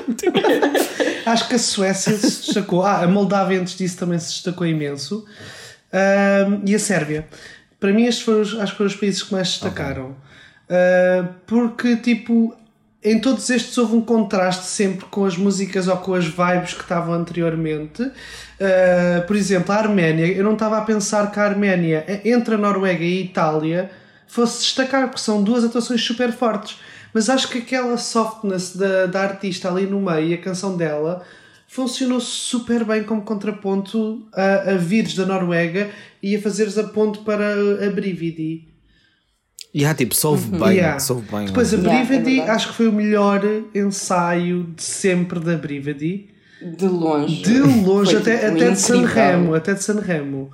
[1.26, 2.84] Acho que a Suécia se destacou.
[2.84, 5.26] Ah, a Moldávia antes disso também se destacou imenso.
[5.92, 7.28] Uh, e a Sérvia.
[7.80, 10.16] Para mim, estes foram, os- acho que foram os países que mais destacaram.
[10.70, 12.56] Uh, porque, tipo,
[13.04, 16.82] em todos estes houve um contraste sempre com as músicas ou com as vibes que
[16.82, 18.02] estavam anteriormente.
[18.02, 22.56] Uh, por exemplo, a Arménia, eu não estava a pensar que a Arménia, eh, entre
[22.56, 23.92] a Noruega e a Itália,
[24.28, 26.80] fosse destacar, porque são duas atuações super fortes.
[27.14, 31.24] Mas acho que aquela softness da, da artista ali no meio e a canção dela
[31.68, 35.90] funcionou super bem como contraponto a, a vires da Noruega
[36.22, 38.73] e a fazeres a ponte para a Brividi.
[39.74, 40.16] E há tipo,
[40.52, 40.70] bem, Uhum.
[40.70, 41.00] Yeah.
[41.00, 41.46] soube bem.
[41.46, 43.42] Depois a Yeah, é acho que foi o melhor
[43.74, 46.30] ensaio de sempre da Brividi.
[46.62, 47.42] De longe.
[47.42, 49.08] De longe, Foi, até, tipo, até de incrível.
[49.08, 50.52] Sanremo, até de Sanremo.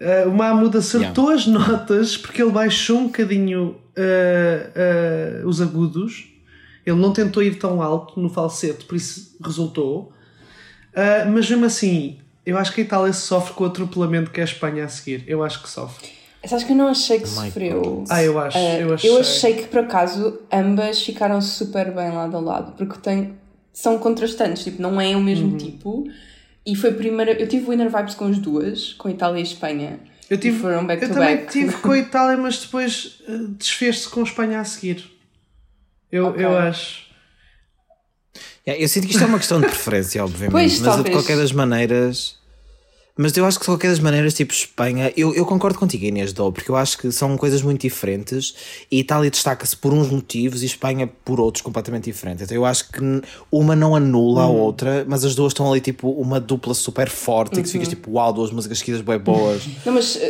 [0.00, 6.26] Uh, o Mahmoud acertou as notas porque ele baixou um bocadinho uh, uh, os agudos.
[6.84, 10.12] Ele não tentou ir tão alto no falsete, por isso resultou.
[10.92, 14.42] Uh, mas mesmo assim, eu acho que a Itália sofre com o atropelamento que é
[14.42, 15.24] a Espanha a seguir.
[15.26, 16.17] Eu acho que sofre.
[16.46, 18.04] Sabes que eu não achei que My sofreu.
[18.08, 19.10] Ah, eu acho, Ah, eu achei.
[19.10, 23.34] eu achei que por acaso ambas ficaram super bem lado a lado, porque tem,
[23.72, 25.56] são contrastantes, tipo, não é o mesmo Uhum.
[25.58, 26.04] tipo.
[26.64, 27.32] E foi a primeira.
[27.32, 30.00] Eu tive Winner Vibes com as duas, com a Itália e a Espanha.
[30.30, 31.50] Eu, tive, foram back eu to também back.
[31.52, 35.10] tive com a Itália, mas depois uh, desfez-se com a Espanha a seguir.
[36.12, 36.44] Eu, Ok.
[36.44, 37.08] eu acho.
[38.66, 40.52] Yeah, eu sinto que isto é uma questão de preferência, obviamente.
[40.52, 41.16] Pois, mas eu, de talvez.
[41.16, 42.37] qualquer das maneiras.
[43.20, 46.32] Mas eu acho que de qualquer das maneiras, tipo Espanha, eu, eu concordo contigo, Inês
[46.32, 48.54] Dou, porque eu acho que são coisas muito diferentes
[48.90, 52.44] e Itália destaca-se por uns motivos e Espanha por outros completamente diferentes.
[52.44, 53.00] Então eu acho que
[53.50, 54.54] uma não anula a Uhum.
[54.56, 57.72] outra, mas as duas estão ali tipo uma dupla super forte e que tu Uhum.
[57.72, 59.62] ficas tipo, uau, duas músicas seguidas bem boas.
[59.84, 60.20] Não, mas uh,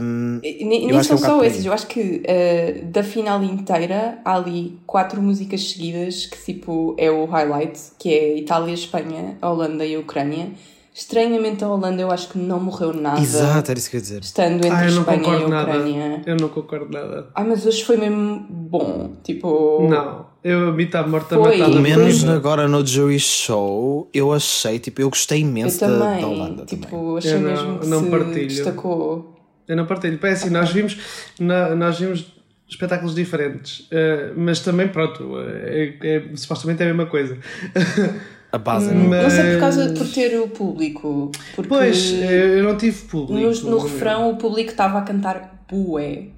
[0.00, 4.18] Um, E Nem, é são um só esses, eu acho que eh, da final inteira
[4.24, 9.84] há ali quatro músicas seguidas que tipo é o highlight, que é Itália, Espanha, Holanda
[9.84, 10.50] e Ucrânia.
[10.98, 14.02] Estranhamente a Holanda eu acho que não morreu nada exato, era isso que eu ia
[14.02, 14.20] dizer.
[14.20, 15.70] estando entre Ah, eu não Espanha e concordo a nada.
[15.70, 16.22] Ucrânia.
[16.26, 17.28] Eu não concordo nada.
[17.36, 19.86] Ah, mas hoje foi mesmo bom, tipo...
[19.88, 21.56] Não, eu a mim está morta Foi.
[21.58, 21.72] matada.
[21.72, 21.80] Foi.
[21.82, 26.26] menos agora no Jury Show, eu achei, tipo, eu gostei Eu imenso da, também, da
[26.26, 26.64] Holanda.
[26.66, 27.18] tipo, também.
[27.18, 28.48] achei Eu não- mesmo que não se partilho.
[28.48, 29.34] destacou.
[29.68, 30.18] Eu não partilho.
[30.18, 30.98] Pá, é assim, nós vimos,
[31.38, 32.26] na- nós vimos
[32.68, 37.38] espetáculos diferentes, eh, mas também, pronto, é, é- supostamente é a mesma coisa.
[38.50, 42.58] A base é Mas- Não sei por causa por ter o público, porque Pois, eh,
[42.60, 43.38] eu não tive público.
[43.66, 46.28] no, no refrão o público estava a cantar bué.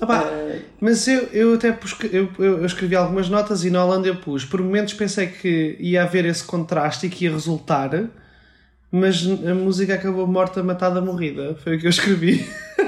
[0.00, 3.84] Ah pá, Eh, Mas eu, eu até pus, eu, eu, escrevi algumas notas e na
[3.84, 4.44] Holanda eu pus.
[4.44, 7.90] Por momentos pensei que ia haver esse contraste e que ia resultar,
[8.90, 11.56] mas a música acabou morta, matada, morrida.
[11.62, 12.44] Foi o que eu escrevi.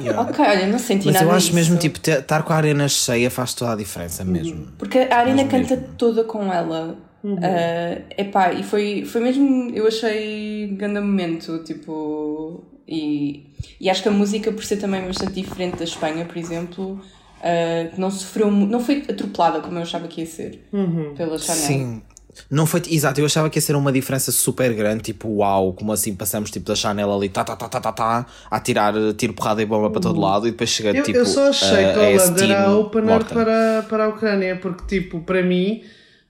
[0.00, 0.20] Yeah.
[0.20, 1.54] Ok, olha, não senti Mas nada eu acho disso.
[1.54, 4.68] mesmo, tipo, estar com a arena cheia faz toda a diferença mesmo.
[4.76, 5.94] Porque a Arena Mas canta mesmo.
[5.96, 6.96] toda com ela.
[7.42, 9.70] Eh, epá, e foi, foi mesmo.
[9.74, 12.64] Eu achei grande momento, tipo.
[12.86, 13.46] E,
[13.80, 17.00] e acho que a música, por ser também bastante diferente da Espanha, por exemplo,
[17.42, 18.50] eh, não sofreu.
[18.50, 20.64] Não foi atropelada como eu achava que ia ser
[21.16, 21.62] pela Chanel.
[21.62, 22.02] Sim.
[22.50, 25.92] Não foi, exato, eu achava que ia ser uma diferença super grande, tipo, uau, como
[25.92, 29.34] assim passamos tipo da Chanel ali, tá, tá, tá, tá, tá, tá, a tirar tiro,
[29.34, 31.18] porrada e bomba para todo lado e depois chega Eu, tipo.
[31.18, 35.00] eu só achei a- que a Holanda era a opener para, para a Ucrânia, porque,
[35.00, 35.82] tipo, para mim,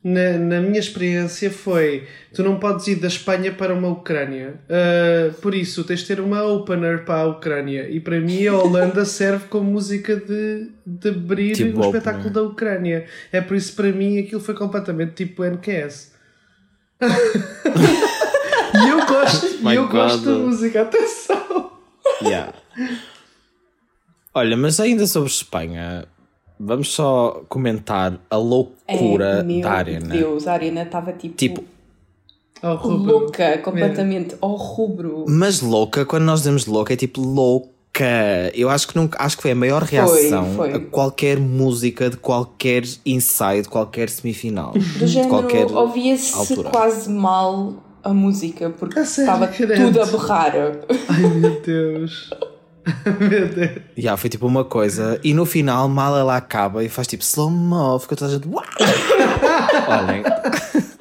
[0.05, 5.33] na, na minha experiência, foi: tu não podes ir da Espanha para uma Ucrânia, Ah,
[5.41, 9.05] por isso tens de ter uma opener para a Ucrânia, e para mim a Holanda
[9.07, 11.97] serve como música de, de abrir Tipo o opener.
[11.97, 13.07] espetáculo da Ucrânia.
[13.31, 16.13] É por isso, para mim, aquilo foi completamente tipo NQS.
[18.75, 20.41] e eu gosto, My eu gosto da God.
[20.47, 21.73] música, atenção!
[22.23, 22.53] Yeah.
[24.35, 26.07] Olha, mas ainda sobre Espanha,
[26.59, 30.09] vamos só comentar a loucura É, meu da arena.
[30.09, 31.37] Deus, a Arena estava tipo.
[31.37, 31.65] Tipo,
[32.65, 35.25] Oh, louca, completamente ao rubro.
[35.29, 37.73] Mas louca, quando nós dizemos louca, é tipo louca.
[38.55, 40.73] Eu acho que, nunca, acho que foi a maior reação foi.
[40.73, 44.73] a qualquer música de qualquer ensaio, de qualquer semifinal.
[44.75, 50.53] Do de género, qualquer ouvia-se quase mal a música, porque estava tudo a berrar.
[51.09, 52.31] Ai meu Deus.
[53.21, 53.71] meu Deus.
[53.97, 55.21] Yeah, foi tipo uma coisa.
[55.23, 58.49] E no final, mal ela acaba e faz tipo slow-mo, fica toda a gente.
[58.49, 58.65] "Uau!"
[59.89, 60.23] Olhem.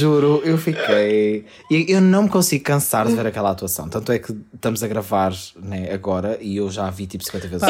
[0.00, 1.44] Juro, eu fiquei.
[1.70, 3.88] e Eu não me consigo cansar de ver aquela atuação.
[3.88, 5.32] Tanto é que estamos a gravar
[5.62, 7.68] né, agora e eu já a vi tipo 50 vezes.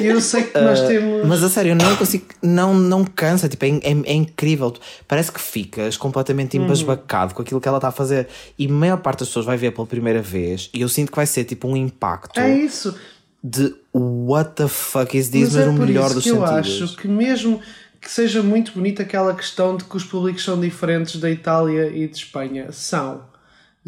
[0.00, 1.26] Eu sei que nós temos.
[1.26, 4.72] Mas a sério, eu não consigo, não, não cansa, tipo, é, é, é incrível.
[5.06, 8.28] Parece que ficas completamente embasbacado com aquilo que ela está a fazer.
[8.58, 11.16] E a maior parte das pessoas vai ver pela primeira vez e eu sinto que
[11.16, 12.94] vai ser tipo um impacto É isso.
[13.42, 16.82] de what the fuck is this, Mas mas, é o melhor dos que eu sentidos.
[16.82, 17.60] acho que mesmo
[18.06, 22.06] que seja muito bonita aquela questão de que os públicos são diferentes da Itália e
[22.06, 22.70] de Espanha.
[22.70, 23.22] São.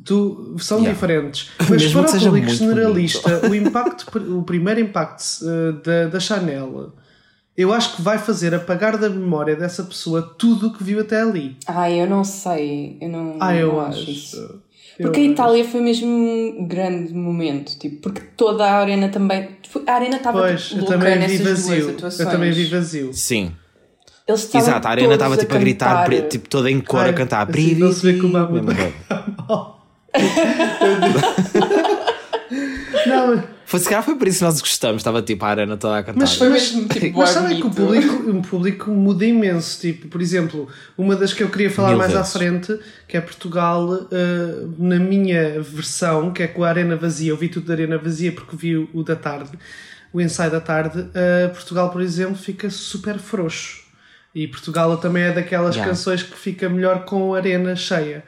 [0.05, 0.93] Tu, são Yeah.
[0.93, 1.51] diferentes.
[1.71, 6.93] Mas Mesmo para o público generalista, o impacto, o primeiro impacto eh, da, da Chanel,
[7.57, 11.21] eu acho que vai fazer apagar da memória dessa pessoa tudo o que viu até
[11.21, 11.57] ali.
[11.69, 12.99] Ai, eu não sei.
[13.01, 14.11] Eu não, Ah, eu não acho.
[14.11, 14.37] isso.
[14.99, 15.31] eu Porque a acho.
[15.33, 19.49] Itália foi mesmo um grande momento, tipo, porque toda a arena também.
[19.63, 21.97] tipo, A arena estava Pois, tipo, eu louca também vi vazio.
[22.19, 23.13] Eu também vi vazio.
[23.15, 23.53] Sim.
[24.29, 27.13] Eles estavam Exato, a arena estava tipo a gritar, tipo toda em cor Ai, a
[27.15, 27.49] cantar.
[27.49, 28.67] assim, não se vê que o Mahmoud.
[33.07, 35.99] Não, Foi, se calhar foi por isso que nós gostamos, estava tipo a arena toda
[35.99, 36.21] a cantar.
[36.21, 39.81] mas, Foi mas, mesmo, tipo, mas bué sabem que o público, o público muda imenso.
[39.81, 43.21] Tipo, por exemplo, uma das que eu queria falar Mil mais à frente, que é
[43.21, 47.75] Portugal, eh, na minha versão, que é com a arena vazia, eu vi tudo da
[47.75, 49.51] arena vazia porque vi o, o da tarde,
[50.13, 51.07] o ensaio da tarde.
[51.15, 53.88] eh, Portugal, por exemplo, fica super frouxo.
[54.39, 55.91] E Portugal também é daquelas Yeah.
[55.91, 58.23] canções que fica melhor com a arena cheia.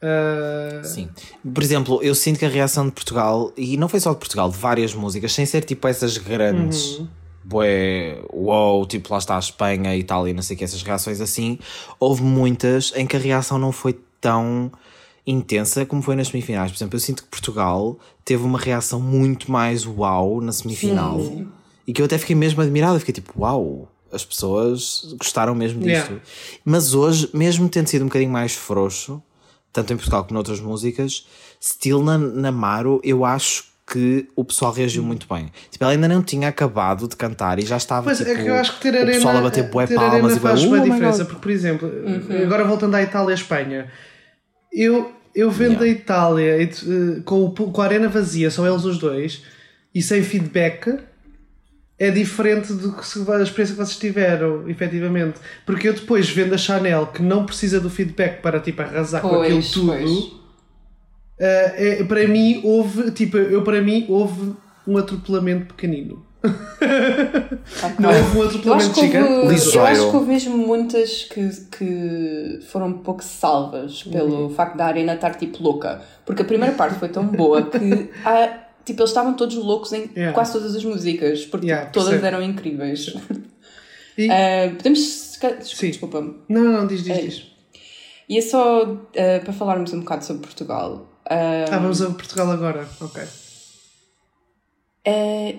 [0.00, 1.08] Eh, Sim.
[1.52, 4.48] Por exemplo, eu sinto que a reação de Portugal, e não foi só de Portugal,
[4.48, 7.02] de várias músicas, sem ser tipo essas grandes.
[7.44, 11.58] Bué, uou, tipo lá está a Espanha, Itália, não sei o que, essas reações assim.
[11.98, 14.70] Houve muitas em que a reação não foi tão
[15.26, 16.70] intensa como foi nas semifinais.
[16.70, 21.20] Por exemplo, eu sinto que Portugal teve uma reação muito mais uau na semifinal
[21.84, 22.94] e que eu até fiquei mesmo admirado.
[22.94, 26.08] Eu fiquei tipo, uau, as pessoas gostaram mesmo disto.
[26.10, 26.20] Yeah.
[26.64, 29.22] Mas hoje, mesmo tendo sido um bocadinho mais frouxo,
[29.72, 31.26] tanto em Portugal como noutras músicas,
[31.62, 35.50] still na, na Maro, eu acho que o pessoal reagiu muito bem.
[35.70, 38.46] Tipo, ela ainda não tinha acabado de cantar e já estava Pois tipo, é que
[38.46, 40.66] eu acho que ter o arena, pessoal a bater bué ter palmas e faz "Uh,
[40.66, 42.42] uma oh diferença, God." porque, por exemplo, Uhum.
[42.44, 43.90] agora voltando à Itália e Espanha,
[44.70, 45.84] eu, eu vendo Yeah.
[45.84, 49.42] a Itália eh, com, com a arena vazia, só eles os dois,
[49.94, 50.98] e sem feedback,
[51.98, 55.38] é diferente do que se- a experiência que vocês tiveram, efetivamente.
[55.66, 59.40] Porque eu depois vendo a Chanel, que não precisa do feedback para tipo arrasar com
[59.42, 59.86] aquilo Pois, tudo.
[59.92, 60.32] pois.
[61.40, 64.54] eh, é- para mim houve tipo eu para mim houve
[64.86, 66.26] um atropelamento pequenino
[67.98, 71.48] não houve um Eu acho, atropelamento que houve, gigante acho que houve mesmo muitas que,
[71.76, 74.50] que foram um pouco salvas pelo Uhum.
[74.50, 76.00] facto da arena estar tipo louca.
[76.24, 80.10] Porque a primeira parte foi tão boa que há- tipo, eles estavam todos loucos em
[80.14, 80.32] Yeah.
[80.32, 83.14] quase todas as músicas, porque Yeah, tipo, todas eram incríveis.
[84.18, 84.98] E- Ah, podemos.
[84.98, 86.34] Desculpa, desculpa.
[86.48, 87.20] não não diz diz É.
[87.22, 87.46] diz
[88.28, 91.08] E é só ah, para falarmos um bocado sobre Portugal.
[91.24, 93.22] Ah, ah vamos a Portugal agora ok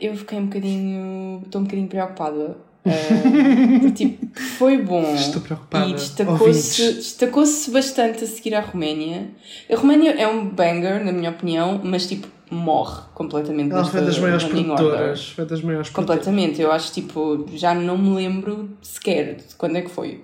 [0.01, 1.41] eu fiquei um bocadinho.
[1.45, 2.57] Estou um bocadinho preocupada.
[3.81, 5.13] Porque, tipo, foi bom.
[5.13, 5.87] Estou preocupada.
[5.87, 9.29] E destacou-se destacou bastante a seguir à Roménia.
[9.71, 14.17] A Roménia é um banger, na minha opinião, mas tipo, morre completamente ela foi das
[14.19, 16.61] maiores produtoras foi das maiores produtoras Completamente.
[16.61, 20.23] Eu acho tipo, já não me lembro sequer de quando é que foi.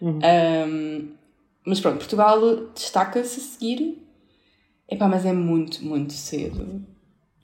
[0.00, 0.18] Uhum.
[0.68, 1.08] Um,
[1.66, 2.40] mas pronto, Portugal
[2.74, 4.02] destaca-se a seguir.
[4.88, 6.80] Epá, mas é muito, muito cedo.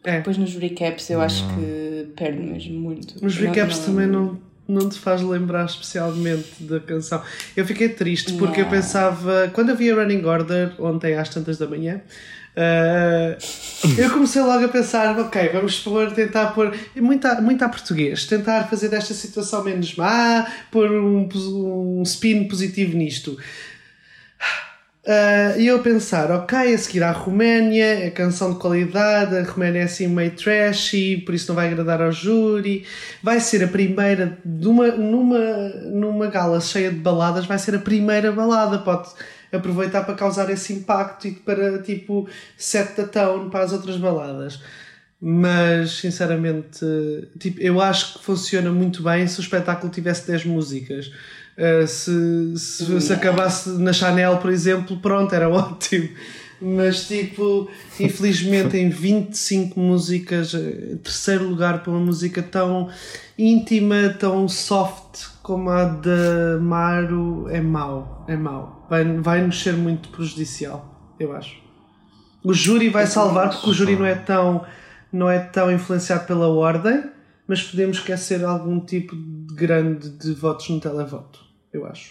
[0.05, 3.15] é Depois nos recaps eu acho que perde mesmo muito.
[3.25, 7.21] os Não- recaps também não não te faz lembrar especialmente da canção.
[7.57, 8.71] Eu fiquei triste porque eu Não.
[8.71, 12.01] pensava, quando eu vi a Running Order ontem às tantas da manhã,
[12.55, 13.39] eh,
[13.99, 18.27] eu comecei logo a pensar, ok, vamos pôr, tentar pôr, muito a, muito a português,
[18.27, 21.29] tentar fazer desta situação menos má, pôr um,
[21.99, 23.39] um spin positivo nisto.
[25.07, 29.81] Ah, E eu pensar, ok, a seguir à Roménia, é canção de qualidade, a Roménia
[29.81, 32.87] é assim meio trashy, por isso não vai agradar ao júri.
[33.23, 37.79] Vai ser a primeira, de uma, numa, numa gala cheia de baladas, vai ser a
[37.81, 38.79] primeira balada.
[38.79, 39.09] Pode
[39.53, 44.61] aproveitar para causar esse impacto e para, tipo, set the tone para as outras baladas.
[45.21, 46.85] Mas, sinceramente,
[47.39, 51.13] tipo, eu acho que funciona muito bem se o espetáculo tivesse 10 músicas.
[51.57, 56.09] Uh, se, se, se acabasse na Chanel, por exemplo, pronto, era ótimo.
[56.61, 62.89] Mas, tipo, infelizmente, em 25 músicas, eh, terceiro lugar para uma música tão
[63.37, 68.25] íntima, tão soft como a de Maru, é mau.
[68.29, 68.82] É mau.
[68.93, 71.57] Vai, vai nos ser muito prejudicial, eu acho.
[72.45, 74.67] O júri vai salvar porque o júri não é tão,
[75.11, 77.05] não é tão influenciado pela ordem,
[77.49, 81.41] mas podemos esquecer algum tipo de grande de votos no televoto,
[81.73, 82.11] eu acho.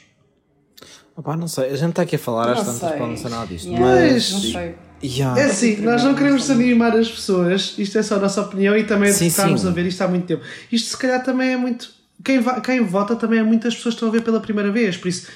[1.16, 2.98] Opá, não sei, a gente está aqui a falar às Não tantas sei.
[2.98, 3.68] para não ser nada disto.
[3.70, 4.76] Yeah, Mas- Não sei.
[5.04, 5.40] Yeah.
[5.40, 8.84] É assim, nós não queremos desanimar as pessoas, isto é só a nossa opinião e
[8.86, 9.68] também Sim, estamos sim.
[9.68, 10.44] a ver isto há muito tempo.
[10.72, 11.92] Isto se calhar também é muito.
[12.26, 14.98] Quem, va- quem vota também é muitas pessoas que estão a ver pela primeira vez,
[14.98, 15.28] por isso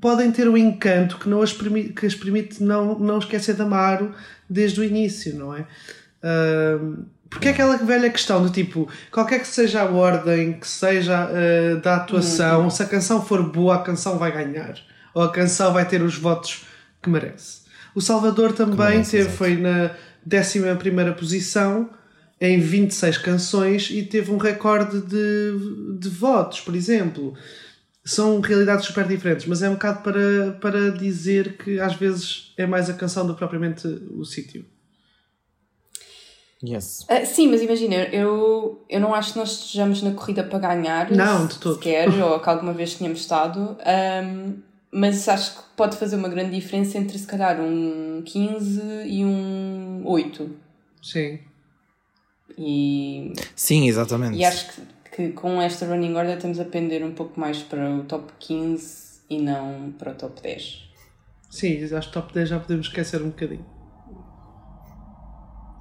[0.00, 3.62] podem ter um encanto que, não as, permite, que as permite não, não esquecer de
[3.62, 4.12] Amaro
[4.48, 5.66] desde o início, não é?
[6.22, 11.28] Ahm, porque é aquela velha questão do tipo, qualquer que seja a ordem, que seja
[11.30, 12.70] ah, da atuação, Uhum.
[12.70, 14.74] se a canção for boa, a canção vai ganhar.
[15.14, 16.64] Ou a canção vai ter os votos
[17.02, 17.62] que merece.
[17.94, 19.90] O Salvador também Comandança, teve, foi na
[20.26, 21.90] 11 posição
[22.40, 27.34] em 26 canções e teve um recorde de, de votos, por exemplo.
[28.08, 32.66] São realidades super diferentes, mas é um bocado para, para dizer que às vezes é
[32.66, 34.64] mais a canção do que propriamente o sítio.
[36.64, 37.04] Yes.
[37.08, 41.10] Ah, sim, mas imagina, eu, eu não acho que nós estejamos na corrida para ganhar.
[41.10, 41.74] Não, de todo.
[41.74, 43.76] Sequer, ou que alguma vez tínhamos estado.
[43.84, 44.54] ahm,
[44.90, 50.02] mas acho que pode fazer uma grande diferença entre se calhar um 15 e um
[50.06, 50.50] 8.
[51.02, 51.38] Sim.
[52.56, 54.36] E, Sim, exatamente.
[54.36, 54.80] e acho que,
[55.18, 59.22] que com esta running order estamos a pender um pouco mais para o top 15
[59.28, 60.88] e não para o top 10.
[61.50, 63.66] Sim, acho que top 10 já podemos esquecer um bocadinho.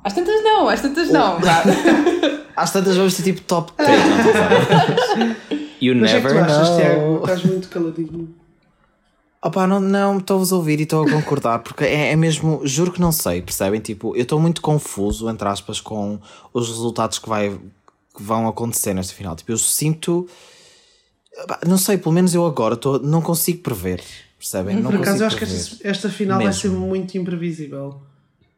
[0.03, 1.39] Às tantas não, às tantas não.
[1.39, 1.61] vá.
[2.57, 5.37] Às tantas vamos ter tipo top 3, não estou a usar.
[5.79, 6.77] You Mas o que é que never tu achas, know.
[6.79, 7.17] Tiago?
[7.19, 8.35] Estás muito caladinho.
[9.39, 12.91] Opa, não, não estou-vos a ouvir e estou a concordar, porque é, é mesmo, juro
[12.91, 13.79] que não sei, percebem?
[13.79, 16.19] Tipo, eu estou muito confuso, entre aspas, com
[16.51, 17.55] os resultados que, vai,
[18.17, 19.35] que vão acontecer nesta final.
[19.35, 20.27] Tipo, eu sinto.
[21.67, 24.01] Não sei, pelo menos eu agora estou, não consigo prever,
[24.39, 24.75] percebem?
[24.77, 25.59] Não Por acaso consigo eu acho que prever.
[25.61, 26.61] esta, esta final vai Mesmo.
[26.61, 28.01] ser muito imprevisível.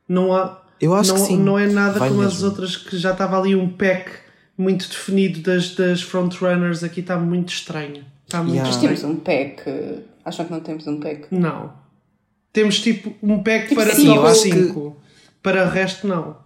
[0.07, 0.61] Não há.
[0.79, 1.37] Eu acho não, que sim.
[1.37, 2.47] não é nada Vai como as mesmo.
[2.47, 4.09] outras que já estava ali um pack
[4.57, 6.83] muito definido das, das frontrunners.
[6.83, 8.05] Aqui está muito estranho.
[8.25, 8.67] Está muito Yeah.
[8.69, 8.97] Mas estranho.
[8.97, 10.03] temos um pack.
[10.23, 11.27] Acham que não temos um pack?
[11.31, 11.73] Não.
[12.53, 14.95] Temos tipo um pack Tipo, para sim, top acho que- 5.
[15.43, 16.37] Para o resto, não.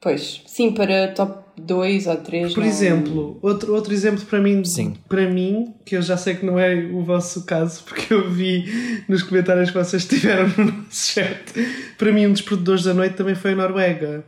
[0.00, 2.54] Pois, sim, para top 2 ou 3.
[2.54, 4.94] Por exemplo, outro, outro exemplo para mim, Sim.
[5.08, 8.64] para mim, que eu já sei que não é o vosso caso, porque eu vi
[9.08, 11.42] nos comentários que vocês tiveram no nosso chat.
[11.98, 14.24] Para mim, um dos perdedores da noite também foi a Noruega.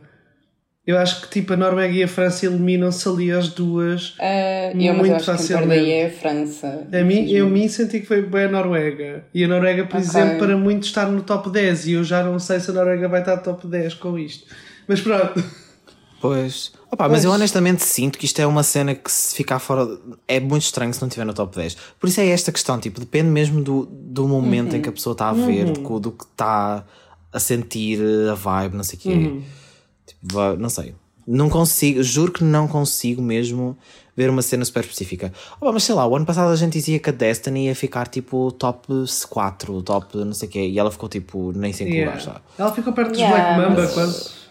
[0.87, 4.09] Eu acho que tipo a Noruega e a França eliminam-se ali as duas.
[4.19, 5.91] Uh, eu, Muito eu acho que facilmente.
[5.91, 6.87] é a França.
[6.93, 9.25] A mim, eu me senti que foi bem a Noruega.
[9.33, 10.07] E a Noruega, por Ok.
[10.07, 11.87] exemplo, para muito estar no top 10.
[11.87, 14.45] E eu já não sei se a Noruega vai estar no top 10 com isto.
[14.87, 15.43] Mas pronto.
[16.21, 16.71] Pois.
[16.91, 19.87] Opa, mas eu honestamente sinto que isto é uma cena que se ficar fora.
[20.27, 21.75] É muito estranho se não estiver no top 10.
[21.99, 25.11] Por isso é esta questão, tipo, depende mesmo do, do momento em que a pessoa
[25.11, 26.83] está a ver, do, do que está
[27.31, 27.99] a sentir,
[28.31, 29.41] a vibe, não sei o quê.
[30.07, 30.95] Tipo, va- não sei.
[31.27, 33.77] Não consigo, juro que não consigo mesmo
[34.15, 35.33] ver uma cena super específica.
[35.59, 38.07] Opa, mas sei lá, o ano passado a gente dizia que a Destiny ia ficar
[38.07, 38.87] tipo top
[39.29, 42.05] 4, top não sei o quê, e ela ficou tipo nem 5 Yeah.
[42.11, 42.41] lugares já.
[42.57, 44.44] Ela ficou perto dos Yeah, Black Mamba mas- quase.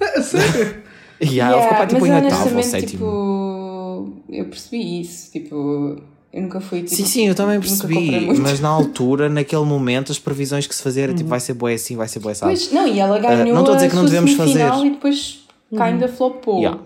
[0.00, 0.82] A Sério?
[1.20, 2.90] E ela ficou para tipo mas em oitavo ou sétimo.
[2.90, 5.30] tipo, eu percebi isso.
[5.30, 5.96] Tipo,
[6.32, 6.82] eu nunca fui.
[6.82, 10.82] Tipo, Sim, sim, eu também percebi, mas na altura, naquele momento, as previsões que se
[10.82, 12.44] fazia era tipo, vai ser boé assim, vai ser boé assim.
[12.44, 14.68] Pois, não, e ela ganhou não estou a dizer que não devemos fazer.
[14.84, 15.46] e depois
[15.78, 16.80] ainda flopou Yeah.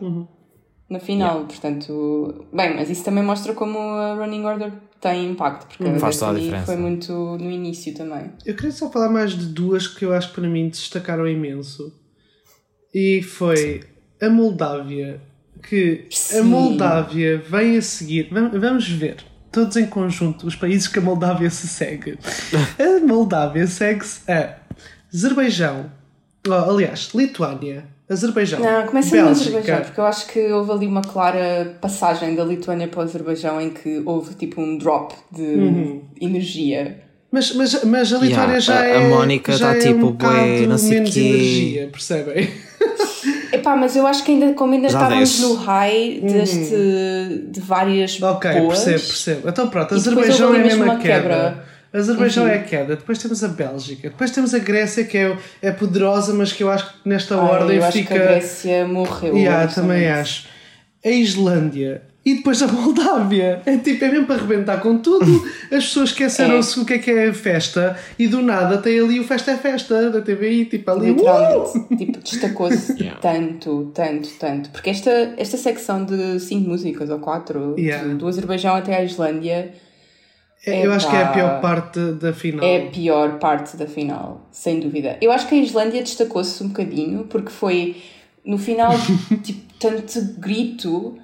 [0.91, 1.45] na final.
[1.47, 6.19] Portanto, bem, mas isso também mostra como a Running Order tem impacto, porque a Faz
[6.19, 6.67] toda a diferença.
[6.67, 8.31] foi muito no início também.
[8.45, 11.93] Eu queria só falar mais de duas que eu acho que para mim destacaram imenso.
[12.95, 13.83] E foi
[14.21, 15.21] a Moldávia.
[15.63, 16.43] Que a Sim.
[16.43, 18.29] Moldávia vem a seguir.
[18.31, 19.17] Vam- Vamos ver.
[19.51, 22.17] Todos em conjunto, os países que a Moldávia se segue.
[22.79, 24.57] A Moldávia segue-se a
[25.13, 25.91] Azerbaijão.
[26.47, 27.85] Oh, aliás, Lituânia.
[28.09, 28.61] Azerbaijão.
[28.61, 29.29] Não, começa no.
[29.31, 33.61] Azerbaijão, porque eu acho que houve ali uma clara passagem da Lituânia para o Azerbaijão
[33.61, 36.03] em que houve tipo um drop de Uhum.
[36.21, 37.03] energia.
[37.33, 38.97] Mas, mas, mas a Lituânia Yeah, já a- é.
[38.97, 41.21] a Mónica já tá é tipo, um bué, não sei menos quê.
[41.21, 42.49] energia, percebem?
[43.53, 45.43] Epá, mas eu acho que ainda, como ainda Já estávamos desce.
[45.43, 48.29] no high deste, de várias Uhum.
[48.31, 49.49] Ok, boas, percebo, percebo.
[49.49, 51.15] Então pronto, depois Azerbaijão é a uma queda.
[51.21, 51.65] quebra.
[51.93, 52.51] Azerbaijão Uhum.
[52.51, 56.35] é a queda, depois temos a Bélgica, depois temos a Grécia que é, é poderosa,
[56.35, 58.15] mas que eu acho que nesta Ai, ordem eu acho fica.
[58.15, 59.35] que a Grécia morreu.
[59.37, 60.47] Yeah, também acho.
[61.05, 63.63] A Islândia e depois a Moldávia.
[63.65, 65.25] É tipo, é mesmo para arrebentar com tudo.
[65.73, 69.25] As pessoas esqueceram-se o que é que é festa e do nada tem ali o
[69.25, 71.11] Festa é Festa da TVI, tipo ali.
[71.13, 71.15] Uh!
[71.15, 73.19] Literalmente, tipo, destacou-se Yeah.
[73.21, 74.71] tanto, tanto, tanto.
[74.71, 78.07] Porque esta, esta secção de cinco músicas ou quatro, Yeah.
[78.09, 79.73] de- do Azerbaijão até à Islândia,
[80.67, 82.63] É, eu acho que é a pior parte da final.
[82.67, 85.17] é a pior parte da final, sem dúvida.
[85.23, 87.97] Eu acho que a Islândia destacou-se um bocadinho, porque foi
[88.45, 88.93] no final,
[89.43, 91.17] tipo, tanto grito.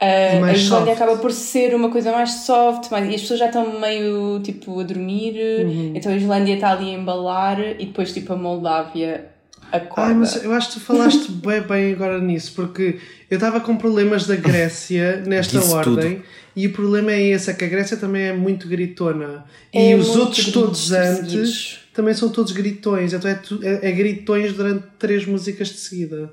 [0.00, 1.02] Uh, a Islândia soft.
[1.02, 4.80] acaba por ser uma coisa mais soft, mais, e as pessoas já estão meio tipo
[4.80, 5.34] a dormir,
[5.64, 5.92] Uhum.
[5.94, 9.26] então a Islândia está ali a embalar e depois tipo a Moldávia
[9.72, 10.08] acorda.
[10.10, 12.98] Ai, mas eu acho que tu falaste bem, bem agora nisso, porque
[13.30, 16.22] eu estava com problemas da Grécia nesta Disse ordem
[16.56, 19.44] e o problema é esse, é que a Grécia também é muito gritona.
[19.72, 21.78] É e os outros todos antes seguidos.
[21.94, 26.32] também são todos gritões, então é, tu- é, é gritões durante três músicas de seguida.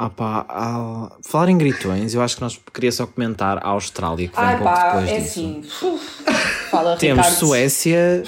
[0.00, 4.28] Ah pá, ah, falar em gritões, eu acho que nós queria só comentar a Austrália,
[4.28, 5.40] que vem um Ai pouco pá, depois é disso.
[5.40, 5.62] assim.
[6.70, 7.40] Fala, Temos Ricardo.
[7.40, 8.22] Suécia,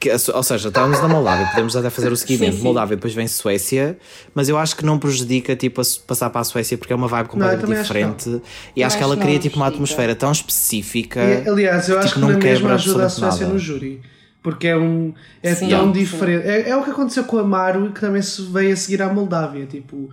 [0.00, 2.52] que, ou seja, estávamos na Moldávia, podemos até fazer o seguimento.
[2.52, 2.64] Sim, sim.
[2.64, 3.96] Moldávia, depois vem Suécia,
[4.34, 7.28] mas eu acho que não prejudica tipo, passar para a Suécia porque é uma vibe
[7.28, 8.10] completamente acho que não.
[8.12, 8.42] diferente.
[8.74, 11.20] E acho que acho ela que cria não tipo uma atmosfera tão específica.
[11.22, 13.52] E, aliás, eu que, acho tipo, que na não mesma quebra ajuda a Suécia nada.
[13.52, 14.00] no júri.
[14.42, 15.68] Porque é, um, é Sim.
[15.68, 15.92] tão Sim.
[15.92, 16.46] diferente.
[16.46, 19.12] É, é o que aconteceu com a Maru, que também se veio a seguir à
[19.12, 19.66] Moldávia.
[19.66, 20.10] Tipo,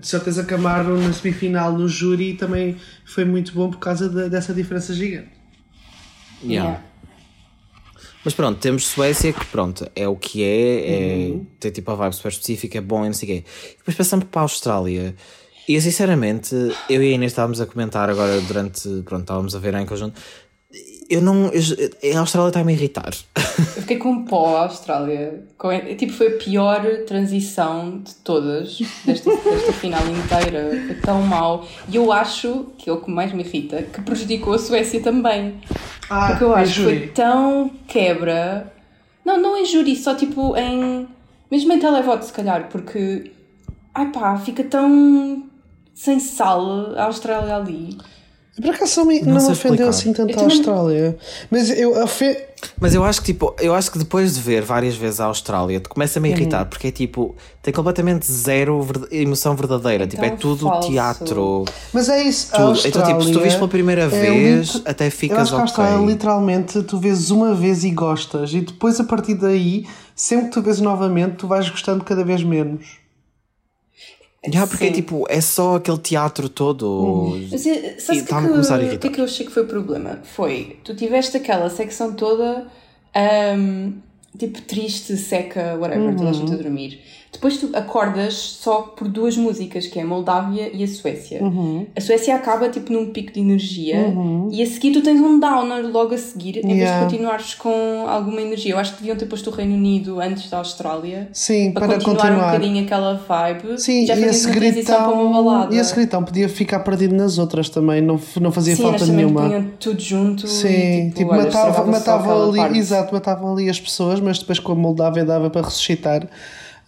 [0.00, 4.08] de certeza que a Maru na semifinal no júri também foi muito bom por causa
[4.08, 5.30] da- dessa diferença gigante.
[6.42, 6.70] Yeah.
[6.70, 6.84] Yeah.
[8.24, 11.46] Mas pronto, temos Suécia que pronto, é o que é, é Uhum.
[11.58, 13.44] tem tipo a vibe super específica, é bom e não sei o quê.
[13.78, 15.14] Depois passamos para a Austrália.
[15.68, 16.54] E eu, sinceramente,
[16.88, 20.20] eu e a Inês estávamos a comentar agora durante, pronto, estávamos a ver em conjunto.
[21.10, 23.10] Eu não, eu- a Austrália está a me irritar.
[23.76, 25.42] Eu fiquei com pó à Austrália.
[25.58, 30.70] Com- tipo, foi a pior transição de todas desta, desta final inteira.
[30.86, 31.66] Foi tão mau.
[31.88, 35.60] E eu acho, que é o que mais me irrita, que prejudicou a Suécia também.
[36.08, 38.72] Ah, Porque eu em acho que foi tão quebra.
[39.24, 41.08] Não, não em júri, só tipo em.
[41.50, 43.32] Mesmo em televoto, se calhar, porque.
[43.94, 45.44] Ai pá, fica tão.
[45.94, 47.98] sem sal a Austrália ali.
[48.60, 49.88] Por acaso não me, não me ofendeu explicar.
[49.88, 51.16] assim tanto Eu a também- Austrália.
[51.50, 52.46] Mas eu afe...
[52.78, 55.80] Mas eu acho que tipo, eu acho que depois de ver várias vezes a Austrália,
[55.80, 56.36] te começa a me Uhum.
[56.36, 60.90] irritar, porque é tipo, tem completamente zero emoção verdadeira, tipo, é tão tudo falso.
[60.90, 61.64] teatro.
[61.92, 62.48] Mas é isso.
[62.52, 62.68] a Tudo.
[62.68, 65.50] Austrália Então, tipo, se tu vês pela primeira é vez, lit- até Eu ficas acho
[65.52, 65.62] que a ok.
[65.84, 70.52] Austrália, literalmente, tu vês uma vez e gostas, e depois a partir daí, sempre que
[70.52, 72.99] tu vês novamente, tu vais gostando cada vez menos.
[74.48, 74.92] Já, porque Sim.
[74.92, 77.36] tipo, é só aquele teatro todo.
[77.50, 79.66] Mas eh, sabes que, E é que, que é que eu achei que foi o
[79.66, 80.20] problema?
[80.22, 82.66] Foi, tu tiveste aquela secção toda,
[83.14, 83.92] ahm,
[84.38, 87.00] tipo triste, seca, whatever, toda a gente a dormir.
[87.32, 91.40] Depois tu acordas só por duas músicas, que é a Moldávia e a Suécia.
[91.96, 94.12] A Suécia acaba tipo num pico de energia
[94.50, 96.98] e a seguir tu tens um downer logo a seguir, em vez Yeah.
[96.98, 98.72] de continuares com alguma energia.
[98.72, 101.28] Eu acho que deviam ter posto o Reino Unido antes da Austrália.
[101.32, 102.46] Sim, Para, para, continuar, um continuar.
[102.52, 105.74] bocadinho aquela vibe, Sim, já e esse gritão, balada.
[105.74, 109.42] e esse gritão podia ficar perdido nas outras também, não, não fazia Sim, falta nenhuma.
[109.48, 112.78] punham tudo junto Sim, e tipo, tipo, olha, matava, matava ali, parte.
[112.78, 116.26] exato, matavam ali as pessoas, mas depois com a Moldávia dava para ressuscitar.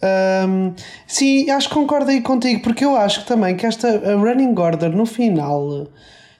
[0.03, 0.73] Ahm,
[1.07, 4.89] sim, acho que concordo aí contigo, porque eu acho que também que esta Running Order
[4.89, 5.87] no final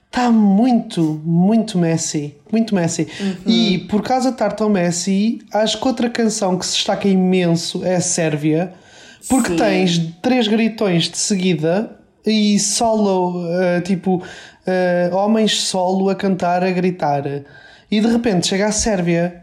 [0.06, 2.36] está muito, muito messy.
[2.52, 3.08] Muito messy.
[3.18, 3.36] Uhum.
[3.46, 7.84] E por causa de estar tão messy, acho que outra canção que se destaca imenso
[7.84, 8.74] é a Sérvia,
[9.28, 9.56] porque Sim.
[9.56, 14.22] tens três gritões de seguida e solo, eh, tipo,
[14.66, 17.24] eh, homens solo a cantar, a gritar.
[17.90, 19.42] E de repente chega a Sérvia,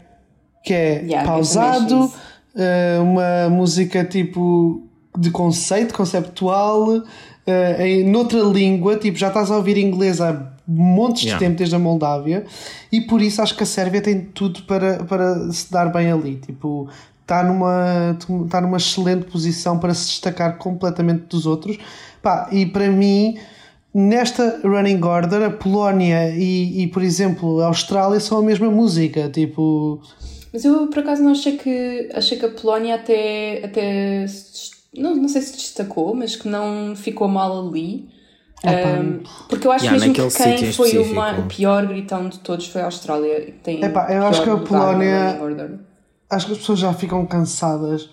[0.64, 2.12] que é Yeah, também pausado,
[3.00, 4.82] uma música tipo
[5.18, 7.02] de conceito, conceptual,
[7.46, 11.38] eh, em noutra língua, tipo, já estás a ouvir inglês há montes Yeah.
[11.38, 12.44] de tempo desde a Moldávia,
[12.90, 16.36] e por isso acho que a Sérvia tem tudo para, para se dar bem ali.
[16.36, 16.88] Tipo,
[17.20, 21.78] está numa, está numa excelente posição para se destacar completamente dos outros.
[22.22, 23.36] Pá, e para mim,
[23.92, 29.28] nesta running order, a Polónia e, e, por exemplo, a Austrália são a mesma música.
[29.28, 30.00] Tipo,
[30.52, 34.26] Mas eu por acaso não achei que achei que a Polónia até, até
[34.96, 38.10] não, não sei se destacou, mas que não ficou mal ali.
[38.64, 41.14] Um, porque eu acho Yeah, mesmo que quem em foi o, específico.
[41.16, 43.54] ma- o pior gritão de todos foi a Austrália.
[43.62, 45.40] Tem Epá, eu acho que a Polónia-
[46.30, 48.08] acho que as pessoas já ficam cansadas.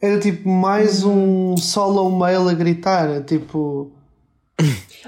[0.00, 3.22] Era tipo mais um solo male a gritar.
[3.24, 3.90] Tipo,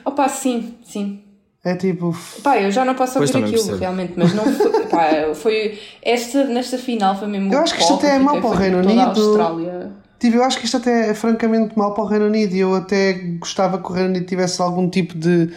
[0.05, 1.22] Opa, sim, sim.
[1.69, 2.16] É tipo.
[2.43, 3.77] Pá, eu já não posso ouvir aquilo percebo.
[3.77, 7.95] realmente, mas não foi, pá, foi esta, nesta final foi mesmo Eu acho que isto
[7.95, 9.89] até é mau para o Reino Unido.
[10.19, 12.75] Tipo, eu acho que isto até é francamente mal para o Reino Unido e eu
[12.75, 15.51] até gostava que o Reino Unido tivesse algum tipo de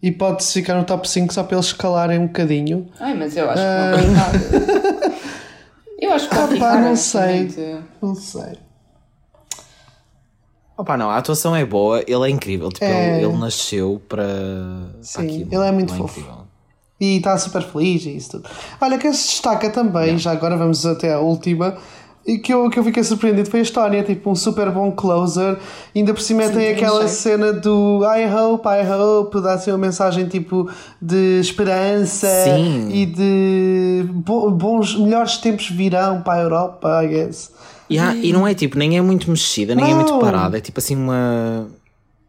[0.00, 2.88] hipótese de ficar no top 5 só para eles escalarem um bocadinho.
[3.00, 5.16] Ai, mas eu acho que não tem nada.
[5.98, 7.50] Eu acho que Ah, pá, não sei.
[8.02, 8.58] Não sei.
[10.76, 12.68] Opa, não, a atuação é boa, ele é incrível.
[12.70, 13.16] Tipo, É.
[13.18, 14.24] Ele, ele nasceu para.
[15.00, 15.48] Sim, aquilo.
[15.54, 16.20] ele é muito Ele fofo.
[16.20, 16.46] incrível.
[17.00, 18.48] E está super feliz e isso tudo.
[18.80, 21.76] Olha, quem se destaca também, já agora vamos até à última,
[22.26, 25.56] e que eu, que eu fiquei surpreendido foi a história, tipo um super bom closer.
[25.94, 29.78] Ainda por cima tem também aquela cena do I hope, I hope, dá assim uma
[29.78, 30.68] mensagem tipo
[31.00, 32.88] de esperança Sim.
[32.90, 37.52] e de bo- bons, melhores tempos virão para a Europa, I guess.
[37.88, 40.18] Yeah, E não é tipo, nem é muito mexida, nem é muito Não.
[40.18, 40.58] parada.
[40.58, 41.68] É tipo assim uma.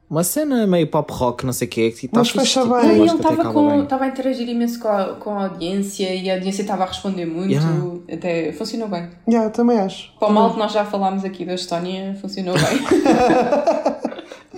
[0.10, 1.92] Uma cena meio pop rock, não sei o quê.
[1.92, 3.02] Que tá Mas fecha tipo, bem.
[3.02, 6.88] ele estava a interagir imenso com a, com a audiência e a audiência estava a
[6.88, 7.52] responder muito.
[7.52, 7.70] Yeah.
[8.14, 9.10] Até funcionou bem.
[9.28, 10.14] Yeah, também acho.
[10.18, 12.80] Para o mal que nós já falámos aqui da Estónia, funcionou bem.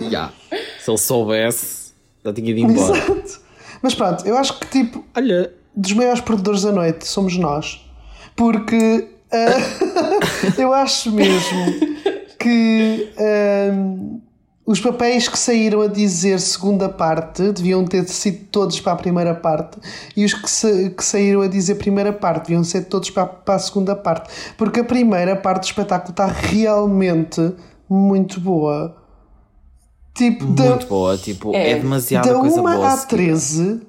[0.00, 0.32] Yeah.
[0.82, 1.92] Se ele soubesse,
[2.24, 2.96] já tinha ido embora.
[2.96, 3.40] Exato.
[3.82, 7.84] Mas pronto, eu acho que tipo, Olha, dos maiores perdedores da noite somos nós.
[8.34, 11.66] Porque Ah, eu acho mesmo
[12.38, 14.20] que ahm,
[14.66, 19.34] os papéis que saíram a dizer segunda parte deviam ter sido todos para a primeira
[19.34, 19.78] parte
[20.16, 23.54] e os que, sa- que saíram a dizer primeira parte deviam ser todos para, para
[23.54, 24.30] a segunda parte.
[24.56, 27.52] Porque a primeira parte do espetáculo está realmente
[27.88, 28.96] muito boa.
[30.14, 31.74] Tipo, da, Muito boa, tipo, é, É.
[31.78, 32.86] demasiada da coisa 1 boa.
[32.86, 33.08] à a seguir.
[33.08, 33.80] 13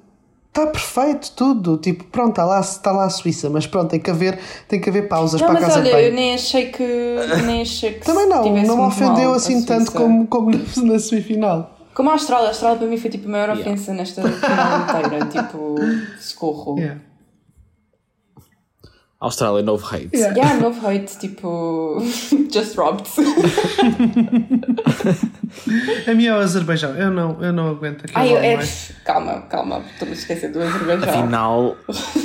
[0.54, 1.78] está perfeito tudo.
[1.78, 4.38] Tipo, pronto, está lá, está lá a Suíça, mas pronto, tem que haver,
[4.68, 6.08] tem que haver pausas Não, para a mas casa de olha, banho.
[6.08, 7.16] eu nem achei que.
[7.46, 11.78] Nem achei que Também não, não me ofendeu assim tanto como, como na, na semifinal.
[11.94, 13.70] Como a Austrália, a Austrália para mim foi tipo a maior Yeah.
[13.70, 15.26] ofensa nesta final inteira.
[15.26, 15.74] tipo,
[16.20, 16.78] socorro.
[16.78, 17.00] Yeah.
[19.22, 20.10] Austrália, novo hate.
[20.12, 20.36] Yeah.
[20.36, 21.96] Yeah, novo hate, tipo.
[22.52, 23.08] Just robbed.
[26.08, 28.18] A minha é o Azerbaijão, eu não, eu não aguento aquilo.
[28.18, 28.92] Ai, eu, é, mais.
[29.04, 31.08] calma, calma, estou-me a esquecer do Azerbaijão.
[31.08, 31.76] Afinal,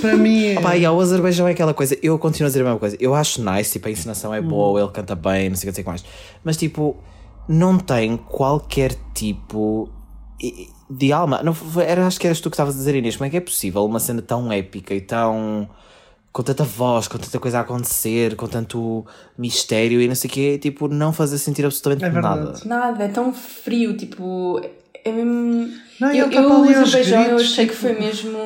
[0.02, 0.58] Para mim é.
[0.60, 2.98] Opa, e o Azerbaijão é aquela coisa, eu continuo a dizer a mesma coisa.
[3.00, 5.74] Eu acho nice, tipo, a encenação é boa, ele canta bem, não sei o que,
[5.74, 6.06] não sei o que mais.
[6.44, 6.98] Mas, tipo,
[7.48, 9.90] não tem qualquer tipo
[10.90, 11.42] de alma.
[11.44, 13.16] Não, era, acho que eras tu que estavas a dizer, Inês.
[13.16, 15.70] Como é que é possível uma cena tão épica e tão.
[16.38, 19.04] Com tanta voz, com tanta coisa a acontecer, com tanto
[19.36, 22.54] mistério e não sei o que, tipo, não fazer sentir absolutamente É nada.
[22.64, 24.62] Nada, é tão frio, tipo.
[25.04, 25.68] É mesmo.
[26.00, 28.38] Não, eu, tá eu, ali o Azerbaijão, eu achei que tipo- foi mesmo.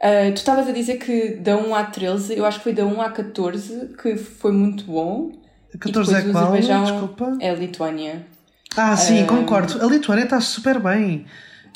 [0.00, 2.86] ah, tu estavas a dizer que da 1 à 13, eu acho que foi da
[2.86, 5.32] 1 à 14 que foi muito bom.
[5.74, 6.56] A 14 é e qual?
[6.56, 7.36] Desculpa.
[7.42, 8.26] é a Lituânia.
[8.74, 9.84] Ah, sim, concordo.
[9.84, 11.26] A Lituânia está super bem.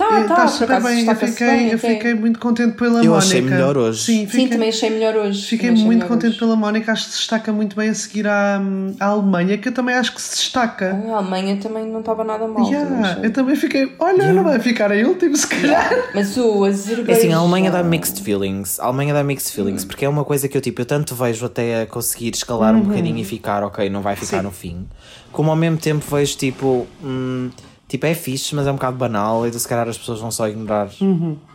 [0.00, 1.06] Tá, Eh, tá, tá por super bem.
[1.06, 3.16] Eu fiquei, bem eu fiquei muito contente pela Eu Mónica.
[3.18, 4.02] achei melhor hoje.
[4.02, 5.46] Sim, Sim, fiquei, também achei melhor hoje.
[5.46, 6.38] fiquei Também muito contente hoje.
[6.38, 6.92] pela Mónica.
[6.92, 8.60] Acho que se destaca muito bem a seguir à,
[8.98, 10.98] à Alemanha, que eu também acho que se destaca.
[11.12, 12.56] A Alemanha também não estava nada mal.
[12.64, 13.24] também Yeah, achei.
[13.26, 13.92] eu também fiquei.
[13.98, 15.90] Olha, não vai ficar em último, se calhar.
[16.14, 17.14] Mas o É Azerbaijão.
[17.14, 18.80] assim, a Alemanha dá mixed feelings.
[18.80, 21.44] A Alemanha dá mixed feelings, porque é uma coisa que eu tipo, eu tanto vejo
[21.44, 24.86] até a conseguir escalar um bocadinho e ficar, ok, não vai ficar no fim.
[25.30, 27.50] Como ao mesmo tempo vejo tipo, hum,
[27.90, 30.48] tipo, é fixe, mas é um bocado banal e se calhar as pessoas vão só
[30.48, 30.88] ignorar.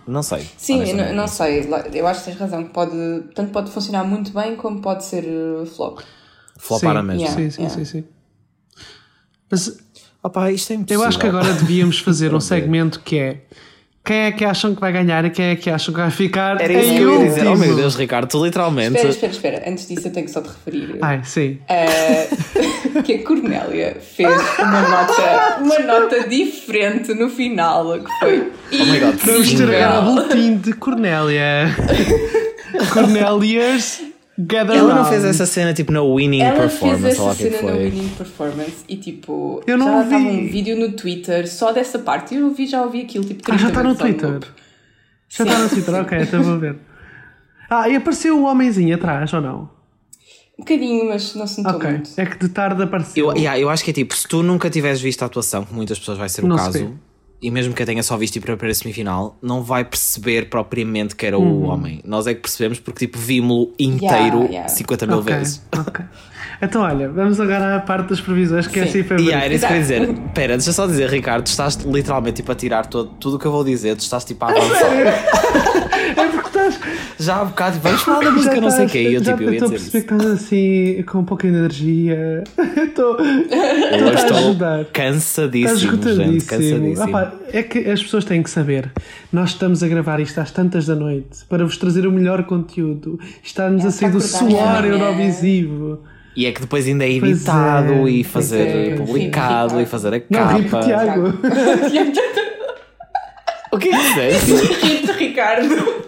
[0.06, 0.46] Não sei.
[0.58, 1.68] Sim, não, não sei.
[1.94, 2.66] Eu acho que tens razão.
[2.66, 2.92] que Pode,
[3.34, 6.02] tanto pode funcionar muito bem como pode ser uh, flop.
[6.58, 7.28] Flopar Sim, a mesma.
[7.28, 7.36] Yeah.
[7.36, 8.04] Sim, sim, sim, sim.
[9.50, 9.78] Mas
[10.22, 11.04] Opa, isto é impossível.
[11.04, 13.46] eu acho que agora devíamos fazer um segmento que é
[14.06, 16.62] quem é que acham que vai ganhar e quem é que acham que vai ficar
[16.62, 17.48] Era isso em que eu ia dizer.
[17.48, 18.96] Oh meu Deus, Ricardo, tu literalmente.
[18.98, 19.64] Espera, espera, espera.
[19.68, 21.58] Antes disso, eu tenho que só te referir Ai, sim.
[21.68, 24.30] uh, que a Cornélia fez
[24.60, 28.52] uma nota, uma nota diferente no final, que foi.
[28.74, 31.76] Oh my God, Vamos agora o boletim de Cornélia.
[32.94, 34.04] Cornélias
[34.38, 37.44] Gather Ela não fez essa cena tipo na winning Ela fez performance, essa é que
[37.44, 37.90] cena no foi.
[37.90, 40.04] Winning Performance e tipo, Eu não já vi.
[40.16, 42.36] estava um vídeo no Twitter só dessa parte.
[42.36, 44.40] Eu vi, já ouvi aquilo tipo 30 Ah, já está no Twitter.
[45.30, 46.76] Já está no Twitter, ok, então vou ver.
[47.70, 49.70] Ah, e apareceu o homenzinho atrás, ou não?
[50.58, 51.90] Um bocadinho, mas não se notou Ok.
[51.92, 52.10] muito.
[52.18, 53.30] É que de tarde apareceu.
[53.32, 55.74] Eu, yeah, eu acho que é tipo, se tu nunca tiveres visto a atuação, que
[55.74, 56.94] muitas pessoas vai ser o Não se caso, vê.
[57.42, 60.50] E mesmo que a tenha só visto tipo, para a primeira semifinal, não vai perceber
[60.50, 61.64] propriamente que era Uhum.
[61.66, 62.02] o homem.
[62.06, 64.68] Nós é que percebemos porque tipo, vimos-lo inteiro Yeah, yeah.
[64.70, 65.62] 50 mil Ok, vezes.
[65.78, 66.06] ok.
[66.62, 68.90] Então, olha, vamos agora à parte das previsões, que é Sim.
[68.90, 70.14] assim foi E yeah, era isso que eu ia dizer.
[70.34, 73.46] Pera, deixa só dizer, Ricardo, tu estás literalmente tipo, a tirar todo, tudo o que
[73.46, 74.92] eu vou dizer, tu estás tipo a avançar.
[76.18, 77.00] É porque estás.
[77.20, 79.44] Já há bocado, vamos falar da música, já não sei o que, eu já tipo,
[79.44, 82.44] eu ia estou a perceber que estás assim, com um pouco de energia.
[82.78, 83.18] Estou.
[83.96, 87.12] Eu a estou cansadíssimo, gente, cansadíssimo.
[87.12, 88.92] Pá, é que as pessoas têm que saber.
[89.32, 93.20] Nós estamos a gravar isto às tantas da noite para vos trazer o melhor conteúdo.
[93.44, 94.94] Está-nos É, a sair do para acordar suor amanhã.
[94.94, 96.00] Eurovisivo.
[96.36, 98.96] E é que depois ainda é editado é, e fazer é.
[98.96, 100.84] publicado e fazer a Não, ripe capa.
[100.86, 101.34] Tiago.
[103.72, 104.54] O que é que disseste?
[104.86, 106.06] Rito, Ricardo.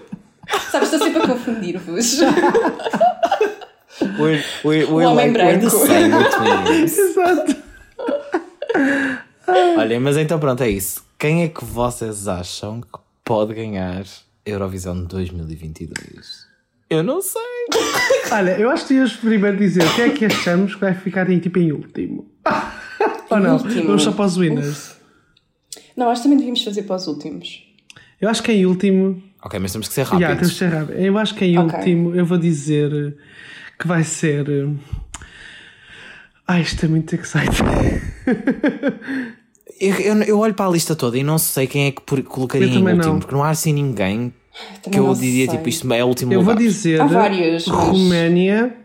[0.71, 2.19] Sabes, estou sempre a confundir-vos.
[4.19, 5.65] We're, we're, we're O homem like, branco.
[6.73, 7.55] Exato.
[9.77, 11.03] Olha, mas então pronto, é isso.
[11.17, 14.03] Quem é que vocês acham que pode ganhar
[14.45, 16.47] Eurovisão de 2022?
[16.89, 17.41] Eu não sei.
[18.31, 21.29] Olha, eu acho que ias primeiro dizer o que é que achamos que vai ficar
[21.29, 22.29] em, tipo em último.
[23.29, 23.57] Ou não?
[23.57, 23.87] último?
[23.87, 24.95] Vamos só para os winners.
[25.95, 27.63] Não, acho que também devíamos fazer para os últimos.
[28.21, 29.21] Eu acho que em último.
[29.47, 30.49] Ok, mas temos que ser Já, temos rápidos.
[30.51, 30.99] de ser rápido.
[30.99, 31.77] Eu acho que em Ok.
[31.79, 33.15] último eu vou dizer
[33.79, 34.47] que vai ser.
[34.49, 34.67] eh,
[36.47, 37.63] Ai, isto é muito exciting.
[39.79, 42.65] Eu, eu, eu olho para a lista toda e não sei quem é que colocaria
[42.67, 43.19] Eu em último, não.
[43.19, 44.33] porque não há assim ninguém
[44.91, 45.55] que eu diria sei.
[45.57, 46.67] tipo isto é o último Eu vou lugar.
[46.67, 48.75] dizer Há vários, mas- Roménia,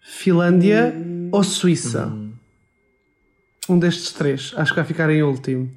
[0.00, 0.92] Finlândia
[1.30, 2.12] ou Suíça.
[3.68, 4.52] Um destes três.
[4.56, 5.70] Acho que vai ficar em último.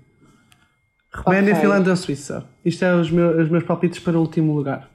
[1.14, 1.62] Roménia, Ok.
[1.62, 2.46] Finlândia ou Suíça.
[2.64, 4.90] Isto é os meus, os meus palpites para o último lugar.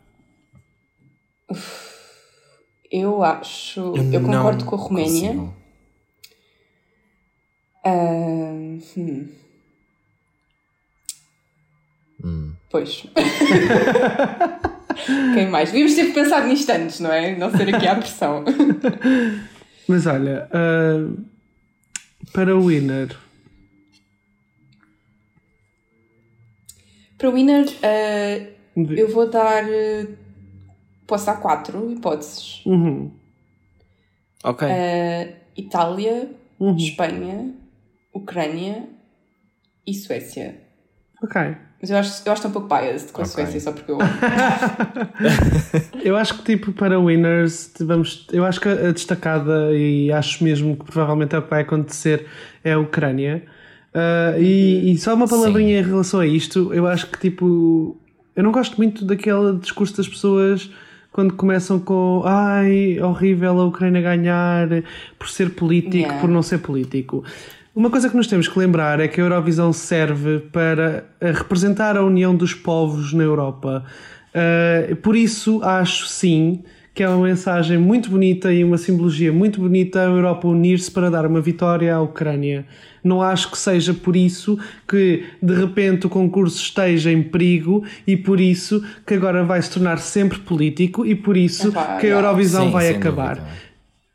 [2.91, 3.81] Eu acho.
[3.97, 5.29] Eu, não concordo com a Roménia.
[5.29, 5.55] consigo.
[7.85, 8.53] Ah,
[8.97, 9.29] hum.
[12.25, 12.53] Hum.
[12.71, 13.07] Pois.
[15.35, 15.71] Quem mais?
[15.71, 17.37] Devíamos ter pensado nisto antes, não é?
[17.37, 18.45] Não ser aqui à pressão.
[19.87, 21.09] Mas olha, ah,
[22.33, 23.17] para o winner,
[27.19, 28.47] Para o winner, ah,
[28.97, 29.65] eu vou dar.
[29.65, 30.07] ah,
[31.07, 33.11] posso dar quatro hipóteses: Uhum,
[34.45, 34.69] Ok.
[34.69, 37.55] Ah, Itália, uhum, Espanha,
[38.13, 38.85] Ucrânia
[39.87, 40.61] e Suécia.
[41.23, 41.57] ok.
[41.79, 43.35] Mas eu acho, eu acho que estou um pouco biased com a Ok.
[43.35, 43.99] Suécia, só porque eu.
[46.03, 50.77] Eu acho que tipo para winners vamos, eu acho que a destacada e acho mesmo
[50.77, 52.27] que provavelmente é o que vai acontecer
[52.65, 53.45] é a Ucrânia.
[53.97, 57.97] Ah, e, e só uma palavrinha em relação a isto, eu acho que tipo
[58.37, 60.71] eu não gosto muito daquele discurso das pessoas
[61.11, 64.69] quando começam com ai, horrível a Ucrânia ganhar
[65.19, 66.21] por ser político, Yeah.
[66.21, 67.25] por não ser político.
[67.75, 71.97] Uma coisa que nos temos que lembrar é que a Eurovisão serve para eh, representar
[71.97, 73.83] a união dos povos na Europa.
[74.35, 76.63] Uh, por isso, acho sim
[76.97, 81.11] que é uma mensagem muito bonita e uma simbologia muito bonita a Europa unir-se para
[81.11, 82.65] dar uma vitória à Ucrânia.
[83.05, 88.17] Não acho que seja por isso que de repente o concurso esteja em perigo e
[88.17, 92.11] por isso que agora vai se tornar sempre político e por isso Epá, que a.
[92.17, 93.35] Eurovisão Sim, vai acabar.
[93.37, 93.67] dúvida.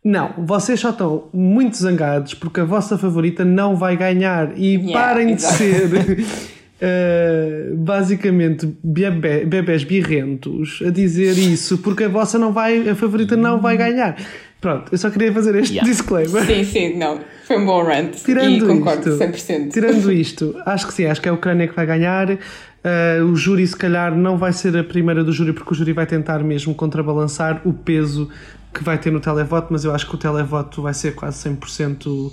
[0.04, 4.94] Não, vocês só estão muito zangados porque a vossa favorita não vai ganhar e Yeah,
[4.94, 5.54] parem de exato.
[5.58, 6.26] ser
[6.82, 13.38] eh, basicamente bebé, bebés birrentos a dizer isso porque a vossa não vai, a favorita
[13.38, 14.18] não vai ganhar.
[14.60, 15.90] Pronto, eu só queria fazer este Yeah.
[15.90, 16.44] disclaimer.
[16.46, 17.20] Sim, sim, não.
[17.46, 18.16] Foi um bom rant.
[18.24, 19.72] Tirando e concordo isto, 100%.
[19.72, 22.38] Tirando isto, acho que sim, acho que é a Ucrânia que vai ganhar.
[22.84, 25.94] Eh, o júri, se calhar, não vai ser a primeira do júri, porque o júri
[25.94, 28.28] vai tentar mesmo contrabalançar o peso
[28.74, 32.32] que vai ter no televoto, mas eu acho que o televoto vai ser quase 100%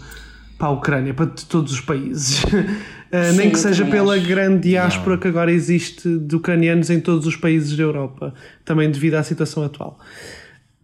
[0.58, 2.42] para a Ucrânia, para de todos os países.
[3.10, 4.26] Eh, nem Sim, que seja pela acho.
[4.26, 8.34] grande diáspora que agora existe de ucranianos em todos os países da Europa,
[8.66, 9.98] também devido à situação atual.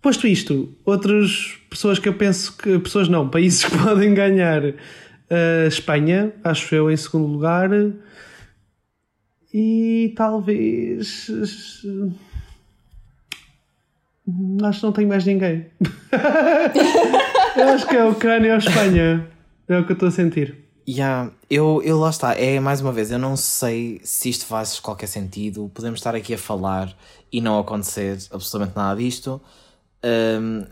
[0.00, 2.78] Posto isto, outras pessoas que eu penso que.
[2.78, 4.62] Pessoas não, países que podem ganhar.
[4.64, 7.68] a Espanha, acho eu, em segundo lugar.
[9.52, 11.30] E talvez.
[14.62, 15.66] Acho que não tenho mais ninguém.
[17.54, 19.33] eu acho que é a Ucrânia ou a Espanha.
[19.68, 20.64] É o que eu estou a sentir.
[20.86, 24.78] Yeah, eu, eu lá está, é mais uma vez, eu não sei se isto faz
[24.78, 25.70] qualquer sentido.
[25.72, 26.94] Podemos estar aqui a falar
[27.32, 29.40] e não acontecer absolutamente nada disto.
[30.04, 30.66] Um,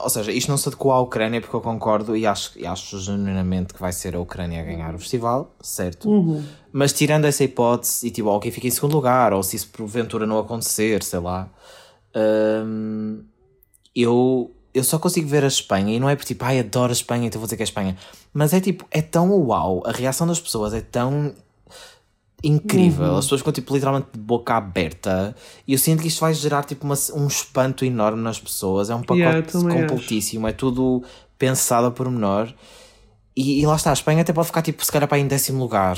[0.00, 3.00] ou seja, isto não se adequa à Ucrânia porque eu concordo e acho, e acho
[3.00, 6.08] genuinamente que vai ser a Ucrânia a ganhar o festival, certo?
[6.72, 10.24] Mas tirando essa hipótese e tipo, ok, fica em segundo lugar, ou se isso porventura
[10.24, 11.50] não acontecer, sei lá,
[12.64, 13.24] um,
[13.94, 16.92] eu, eu só consigo ver a Espanha e não é por tipo, ai, adoro a
[16.92, 17.96] Espanha, então vou dizer que é a Espanha.
[18.32, 21.32] Mas é tipo, é tão uau, a reação das pessoas é tão
[22.42, 23.16] incrível.
[23.16, 25.34] As pessoas ficam tipo literalmente de boca aberta
[25.66, 28.90] e eu sinto que isto vai gerar tipo uma- um espanto enorme nas pessoas.
[28.90, 29.68] É um Yeah, pacote acho.
[29.88, 31.02] completíssimo, é tudo
[31.38, 32.52] pensado a pormenor.
[33.36, 35.60] E, e lá está, a Espanha até pode ficar tipo, se calhar para em décimo
[35.60, 35.96] lugar.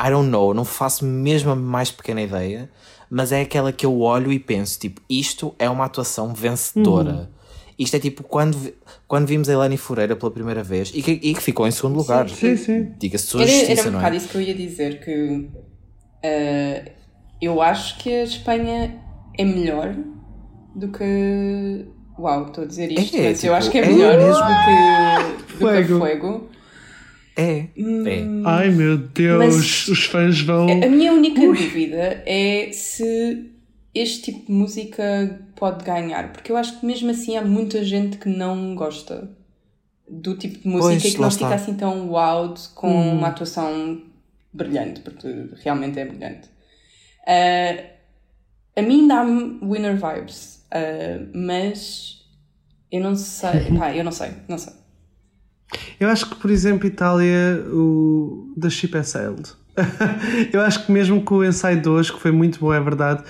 [0.00, 2.70] I don't know, não faço mesmo a mais pequena ideia,
[3.10, 7.10] mas é aquela que eu olho e penso, tipo, isto é uma atuação vencedora.
[7.12, 7.37] Uhum.
[7.78, 8.56] Isto é tipo quando,
[9.06, 11.96] quando vimos a Eleni Fureira pela primeira vez e que, e que ficou em segundo
[11.96, 12.28] lugar.
[12.28, 12.92] Sim, sim.
[12.98, 14.18] Diga-se sua Era, justiça, era um não bocado é?
[14.18, 15.48] isso que eu ia dizer, que
[16.22, 16.92] eh,
[17.40, 18.98] eu acho que a Espanha
[19.38, 19.94] é melhor
[20.74, 21.86] do que.
[22.18, 24.32] Uau, estou a dizer isto, É, mas eu tipo, acho que é é melhor mesmo.
[24.32, 25.94] do que, do que Fuego.
[25.94, 26.48] a Fuego.
[27.36, 27.68] É, é.
[28.44, 30.66] Ai meu Deus, Mas- os fãs vão.
[30.82, 33.52] A minha única dúvida é se
[34.00, 38.18] este tipo de música pode ganhar, porque eu acho que mesmo assim há muita gente
[38.18, 39.30] que não gosta
[40.08, 41.46] do tipo de música Pois, e que não está.
[41.46, 44.02] fica assim tão wowed com uma atuação
[44.52, 45.28] brilhante, porque
[45.62, 46.48] realmente é brilhante.
[47.26, 47.84] Ah,
[48.76, 52.24] a mim dá-me winner vibes, ah, mas
[52.90, 54.72] eu não sei, pá, eu não sei, não sei.
[56.00, 59.50] Eu acho que, por exemplo, Itália, o The Ship é Sailed.
[60.52, 63.22] eu acho que mesmo com o ensaio de hoje, que foi muito bom, é verdade,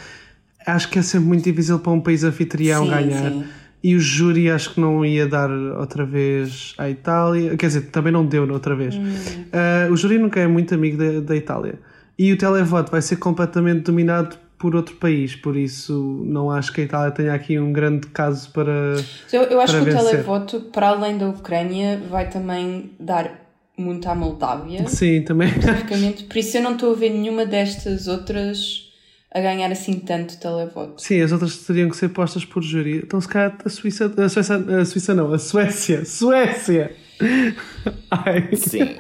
[0.69, 3.31] acho que é sempre muito difícil para um país anfitrião Sim, ganhar.
[3.31, 3.45] sim.
[3.83, 7.57] E o júri acho que não ia dar outra vez à Itália.
[7.57, 8.97] Quer dizer, também não deu outra vez.
[8.97, 9.15] Hum.
[9.53, 11.79] Ah, o júri nunca é muito amigo da, da Itália.
[12.19, 15.37] E o televoto vai ser completamente dominado por outro país.
[15.37, 18.97] Por isso, não acho que a Itália tenha aqui um grande caso para.
[19.33, 20.11] Eu, eu acho para que o vencer.
[20.11, 24.89] televoto, para além da Ucrânia, vai também dar muito à Moldávia.
[24.89, 25.51] Sim, também.
[25.51, 26.25] especificamente.
[26.27, 28.88] Por isso eu não estou a ver nenhuma destas outras
[29.31, 31.03] a ganhar assim tanto televoto.
[31.03, 32.99] Sim, as outras teriam que ser postas por júri.
[32.99, 34.13] Então, se calhar, a Suíça.
[34.17, 36.05] A Suíça, a Suíça não, a Suécia.
[36.05, 36.97] Suécia!
[38.11, 38.97] Ai, Sim.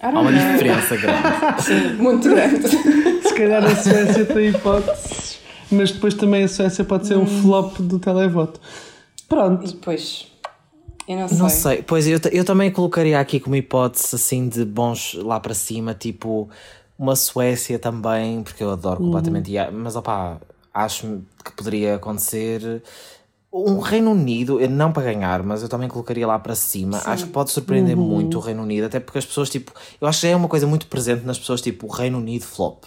[0.00, 0.52] Há uma know.
[0.52, 1.22] diferença grande.
[1.62, 2.68] Sim, muito grande.
[2.68, 5.38] se calhar a Suécia tem hipóteses,
[5.70, 8.60] mas depois também a Suécia pode ser um flop do televoto.
[9.18, 9.70] E Pronto.
[9.70, 10.26] depois,
[11.06, 11.38] eu não sei.
[11.38, 15.54] Não sei, pois eu, eu também colocaria aqui como hipótese assim de bons lá para
[15.54, 16.48] cima, tipo
[17.00, 20.38] uma Suécia também, porque eu adoro completamente, IA, mas opá,
[20.72, 22.82] acho que poderia acontecer
[23.50, 27.00] um Reino Unido, não para ganhar, mas eu também colocaria lá para cima.
[27.06, 30.20] Acho que pode surpreender muito o Reino Unido, até porque as pessoas, tipo, eu acho
[30.20, 32.84] que é uma coisa muito presente nas pessoas, tipo, o Reino Unido flop.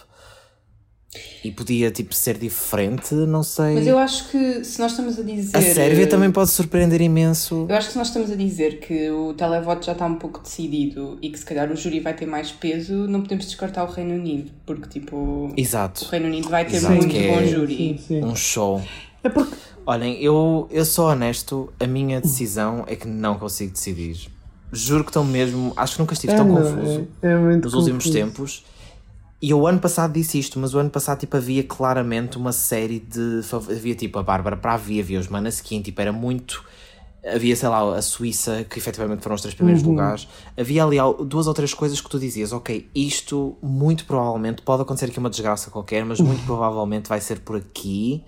[1.43, 3.76] E podia, tipo, ser diferente, não sei.
[3.76, 5.55] Mas eu acho que se nós estamos a dizer.
[5.57, 7.66] A Sérvia também pode surpreender imenso.
[7.70, 10.39] Eu acho que se nós estamos a dizer que o televoto já está um pouco
[10.41, 13.91] decidido e que se calhar o júri vai ter mais peso, não podemos descartar o
[13.91, 15.16] Reino Unido, porque tipo.
[15.18, 16.05] O Exato.
[16.09, 17.76] Reino Unido vai ter Exato, muito que bom é- júri.
[17.78, 18.24] Sim, sim.
[18.24, 18.82] Um show.
[19.24, 19.55] É porque.
[19.86, 24.30] Olhem, eu, eu sou honesto, a minha decisão é que não consigo decidir.
[24.72, 25.74] Juro que estou mesmo.
[25.76, 28.14] Acho que nunca estive É, tão não, confuso é, é muito nos últimos confuso.
[28.26, 28.64] tempos.
[29.45, 32.53] E eu, o ano passado disse isto, mas o ano passado tipo, havia claramente uma
[32.53, 33.41] série de.
[33.69, 36.63] Havia tipo a Bárbara Pravi, havia os Manaskin, tipo, era muito.
[37.25, 39.89] Havia, sei lá, a Suíça, que efetivamente foram os três primeiros Uhum.
[39.89, 40.27] lugares.
[40.57, 44.81] Havia ali al- duas ou três coisas que tu dizias, ok, isto muito provavelmente pode
[44.81, 48.23] acontecer aqui uma desgraça qualquer, mas muito provavelmente vai ser por aqui.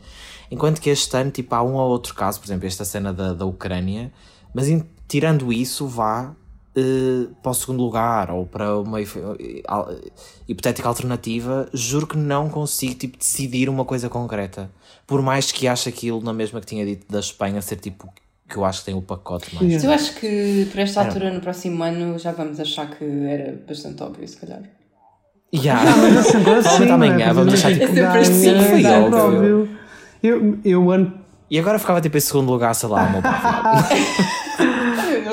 [0.52, 3.34] Enquanto que este ano, tipo, há um ou outro caso, por exemplo, esta cena da,
[3.34, 4.12] da Ucrânia,
[4.54, 4.68] mas
[5.08, 6.34] tirando isso, vá
[6.76, 9.18] eh, para o segundo lugar ou para uma hif-
[9.68, 9.90] al-
[10.48, 14.70] hipotética alternativa, juro que não consigo tipo, decidir uma coisa concreta.
[15.08, 18.12] Por mais que ache aquilo na mesma que tinha dito da Espanha ser tipo
[18.48, 19.74] que eu acho que tem o pacote mais.
[19.74, 23.60] Mas eu acho que por esta altura, no próximo ano, já vamos achar que era
[23.68, 24.62] bastante óbvio, se calhar.
[25.54, 25.82] Yeah.
[26.20, 29.70] Assim, Provavelmente amanhã vamos deixar, tipo, É sempre assim, foi sempre óbvio.
[30.22, 31.14] Eu, eu ano
[31.50, 33.22] E agora ficava tipo em segundo lugar, sei lá, uma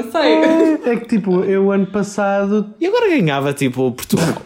[0.04, 0.92] Eu sei.
[0.92, 2.74] É que tipo, eu ano passado.
[2.80, 4.42] E agora ganhava tipo Portugal.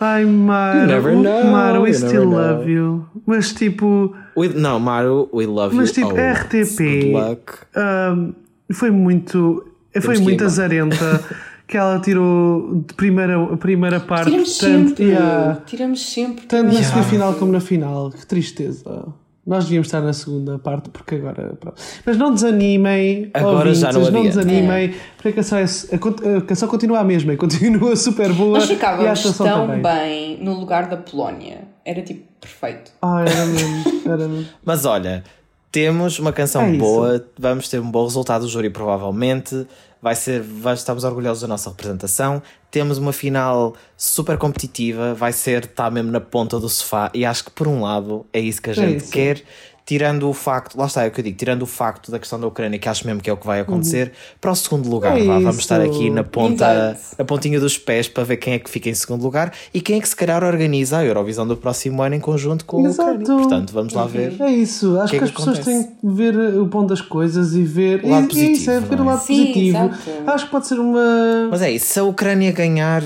[0.00, 2.56] Ai, Maro, You never know, Maro, we you still never know.
[2.58, 3.06] love you.
[3.24, 5.94] Mas tipo, We- não, Maru, we love Mas, you.
[5.94, 6.38] tipo, always.
[6.40, 6.78] RTP.
[6.78, 7.52] Good luck.
[7.76, 8.32] ahm,
[8.72, 9.64] foi muito.
[10.00, 11.22] Foi que ir, muito azarenta
[11.68, 14.24] que ela tirou de primeira, a primeira parte.
[14.30, 15.04] Tiramos tanto, sempre.
[15.04, 16.46] yeah, Tiramos sempre.
[16.46, 16.88] tanto na Yeah.
[16.90, 18.10] semifinal como na final.
[18.10, 19.04] Que tristeza.
[19.44, 21.54] Nós devíamos estar na segunda parte, porque agora.
[21.58, 21.80] pronto.
[22.06, 23.28] Mas não desanimem.
[23.34, 27.32] Agora já não ouvintes, não desanimem, porque a canção, é, a, canção continua a mesma
[27.32, 28.58] e continua super boa.
[28.58, 29.82] Nós ficávamos tão também.
[29.82, 31.64] bem no lugar da Polónia.
[31.84, 32.92] Era tipo perfeito.
[33.02, 34.02] Ah, era mesmo.
[34.06, 34.46] Era mesmo.
[34.64, 35.24] Mas olha,
[35.72, 39.66] temos uma canção É boa, vamos ter um bom resultado do júri provavelmente.
[40.02, 42.42] Vai ser, vai, estamos orgulhosos da nossa representação.
[42.72, 47.08] Temos uma final super competitiva, vai ser, está mesmo na ponta do sofá.
[47.14, 49.12] E acho que por um lado é isso que a gente isso.
[49.12, 49.44] quer.
[49.84, 52.38] Tirando o facto, lá está, é o que eu digo, tirando o facto da questão
[52.38, 55.18] da Ucrânia, que acho mesmo que é o que vai acontecer, para o segundo lugar,
[55.18, 56.64] É vá, vamos estar aqui na ponta,
[56.94, 57.20] Exato.
[57.20, 59.98] a pontinha dos pés para ver quem é que fica em segundo lugar e quem
[59.98, 63.22] é que se calhar organiza a Eurovisão do próximo ano em conjunto com a Ucrânia.
[63.22, 63.38] Exato.
[63.38, 64.40] Portanto, vamos lá ver.
[64.40, 65.84] É isso, acho que é que, que as pessoas acontece?
[65.88, 68.04] têm que ver o bom das coisas e ver.
[68.04, 69.06] O lado e, e isso, é positivo, ver o é?
[69.06, 69.78] lado Sim, positivo.
[69.78, 69.96] exato.
[70.30, 71.48] Acho que pode ser uma.
[71.50, 73.02] Mas é isso, se a Ucrânia ganhar,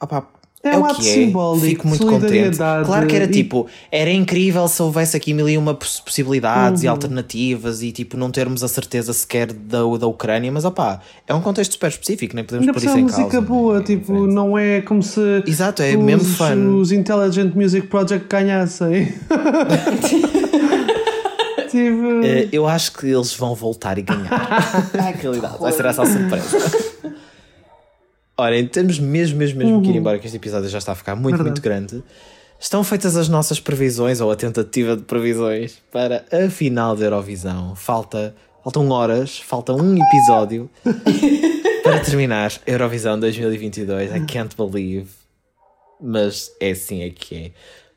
[0.00, 0.26] opá,
[0.64, 1.12] É é, um o ato que é.
[1.14, 2.56] simbólico Fico de muito contente.
[2.56, 6.84] Claro que era e- tipo, era incrível se houvesse aqui mil e uma poss- possibilidades
[6.84, 6.92] e Uhum.
[6.92, 11.40] alternativas e tipo não termos a certeza sequer da, da Ucrânia, mas opá, é um
[11.40, 13.40] contexto super específico, nem podemos Ainda pôr isso em música causa.
[13.40, 14.34] boa, É tipo, diferente.
[14.34, 19.12] não é como se Exato, é os, mesmo os Intelligent Music Project ganhassem.
[21.70, 24.30] tipo, Eh, eu acho que eles vão voltar e ganhar.
[24.94, 26.58] Na que realidade, vai ser essa a surpresa.
[28.42, 31.14] Ora, temos mesmo, mesmo, mesmo que ir embora, que este episódio já está a ficar
[31.14, 31.44] muito, Uhum.
[31.44, 31.50] Verdade.
[31.50, 32.04] muito grande.
[32.58, 37.74] Estão feitas as nossas previsões, ou a tentativa de previsões, para a final da Eurovisão.
[37.76, 40.68] Falta, faltam horas, falta um episódio
[41.82, 44.14] para terminar Eurovisão 2022.
[44.14, 45.08] I can't believe.
[46.00, 47.50] Mas é assim é que é.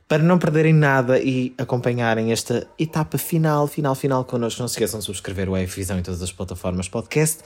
[0.08, 5.00] Para não perderem nada e acompanharem esta etapa final, final, final connosco, não se esqueçam
[5.00, 7.40] de subscrever o Visão em todas as plataformas podcast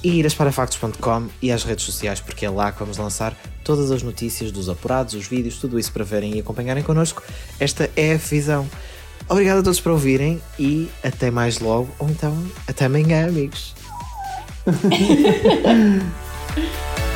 [0.00, 3.90] e ir a esparafactos.com e às redes sociais, porque é lá que vamos lançar todas
[3.90, 7.20] as notícias dos apurados, os vídeos, tudo isso para verem e acompanharem connosco.
[7.58, 8.70] Esta é a Visão.
[9.28, 12.32] Obrigado a todos por ouvirem e até mais logo, ou então
[12.68, 13.74] até amanhã, amigos.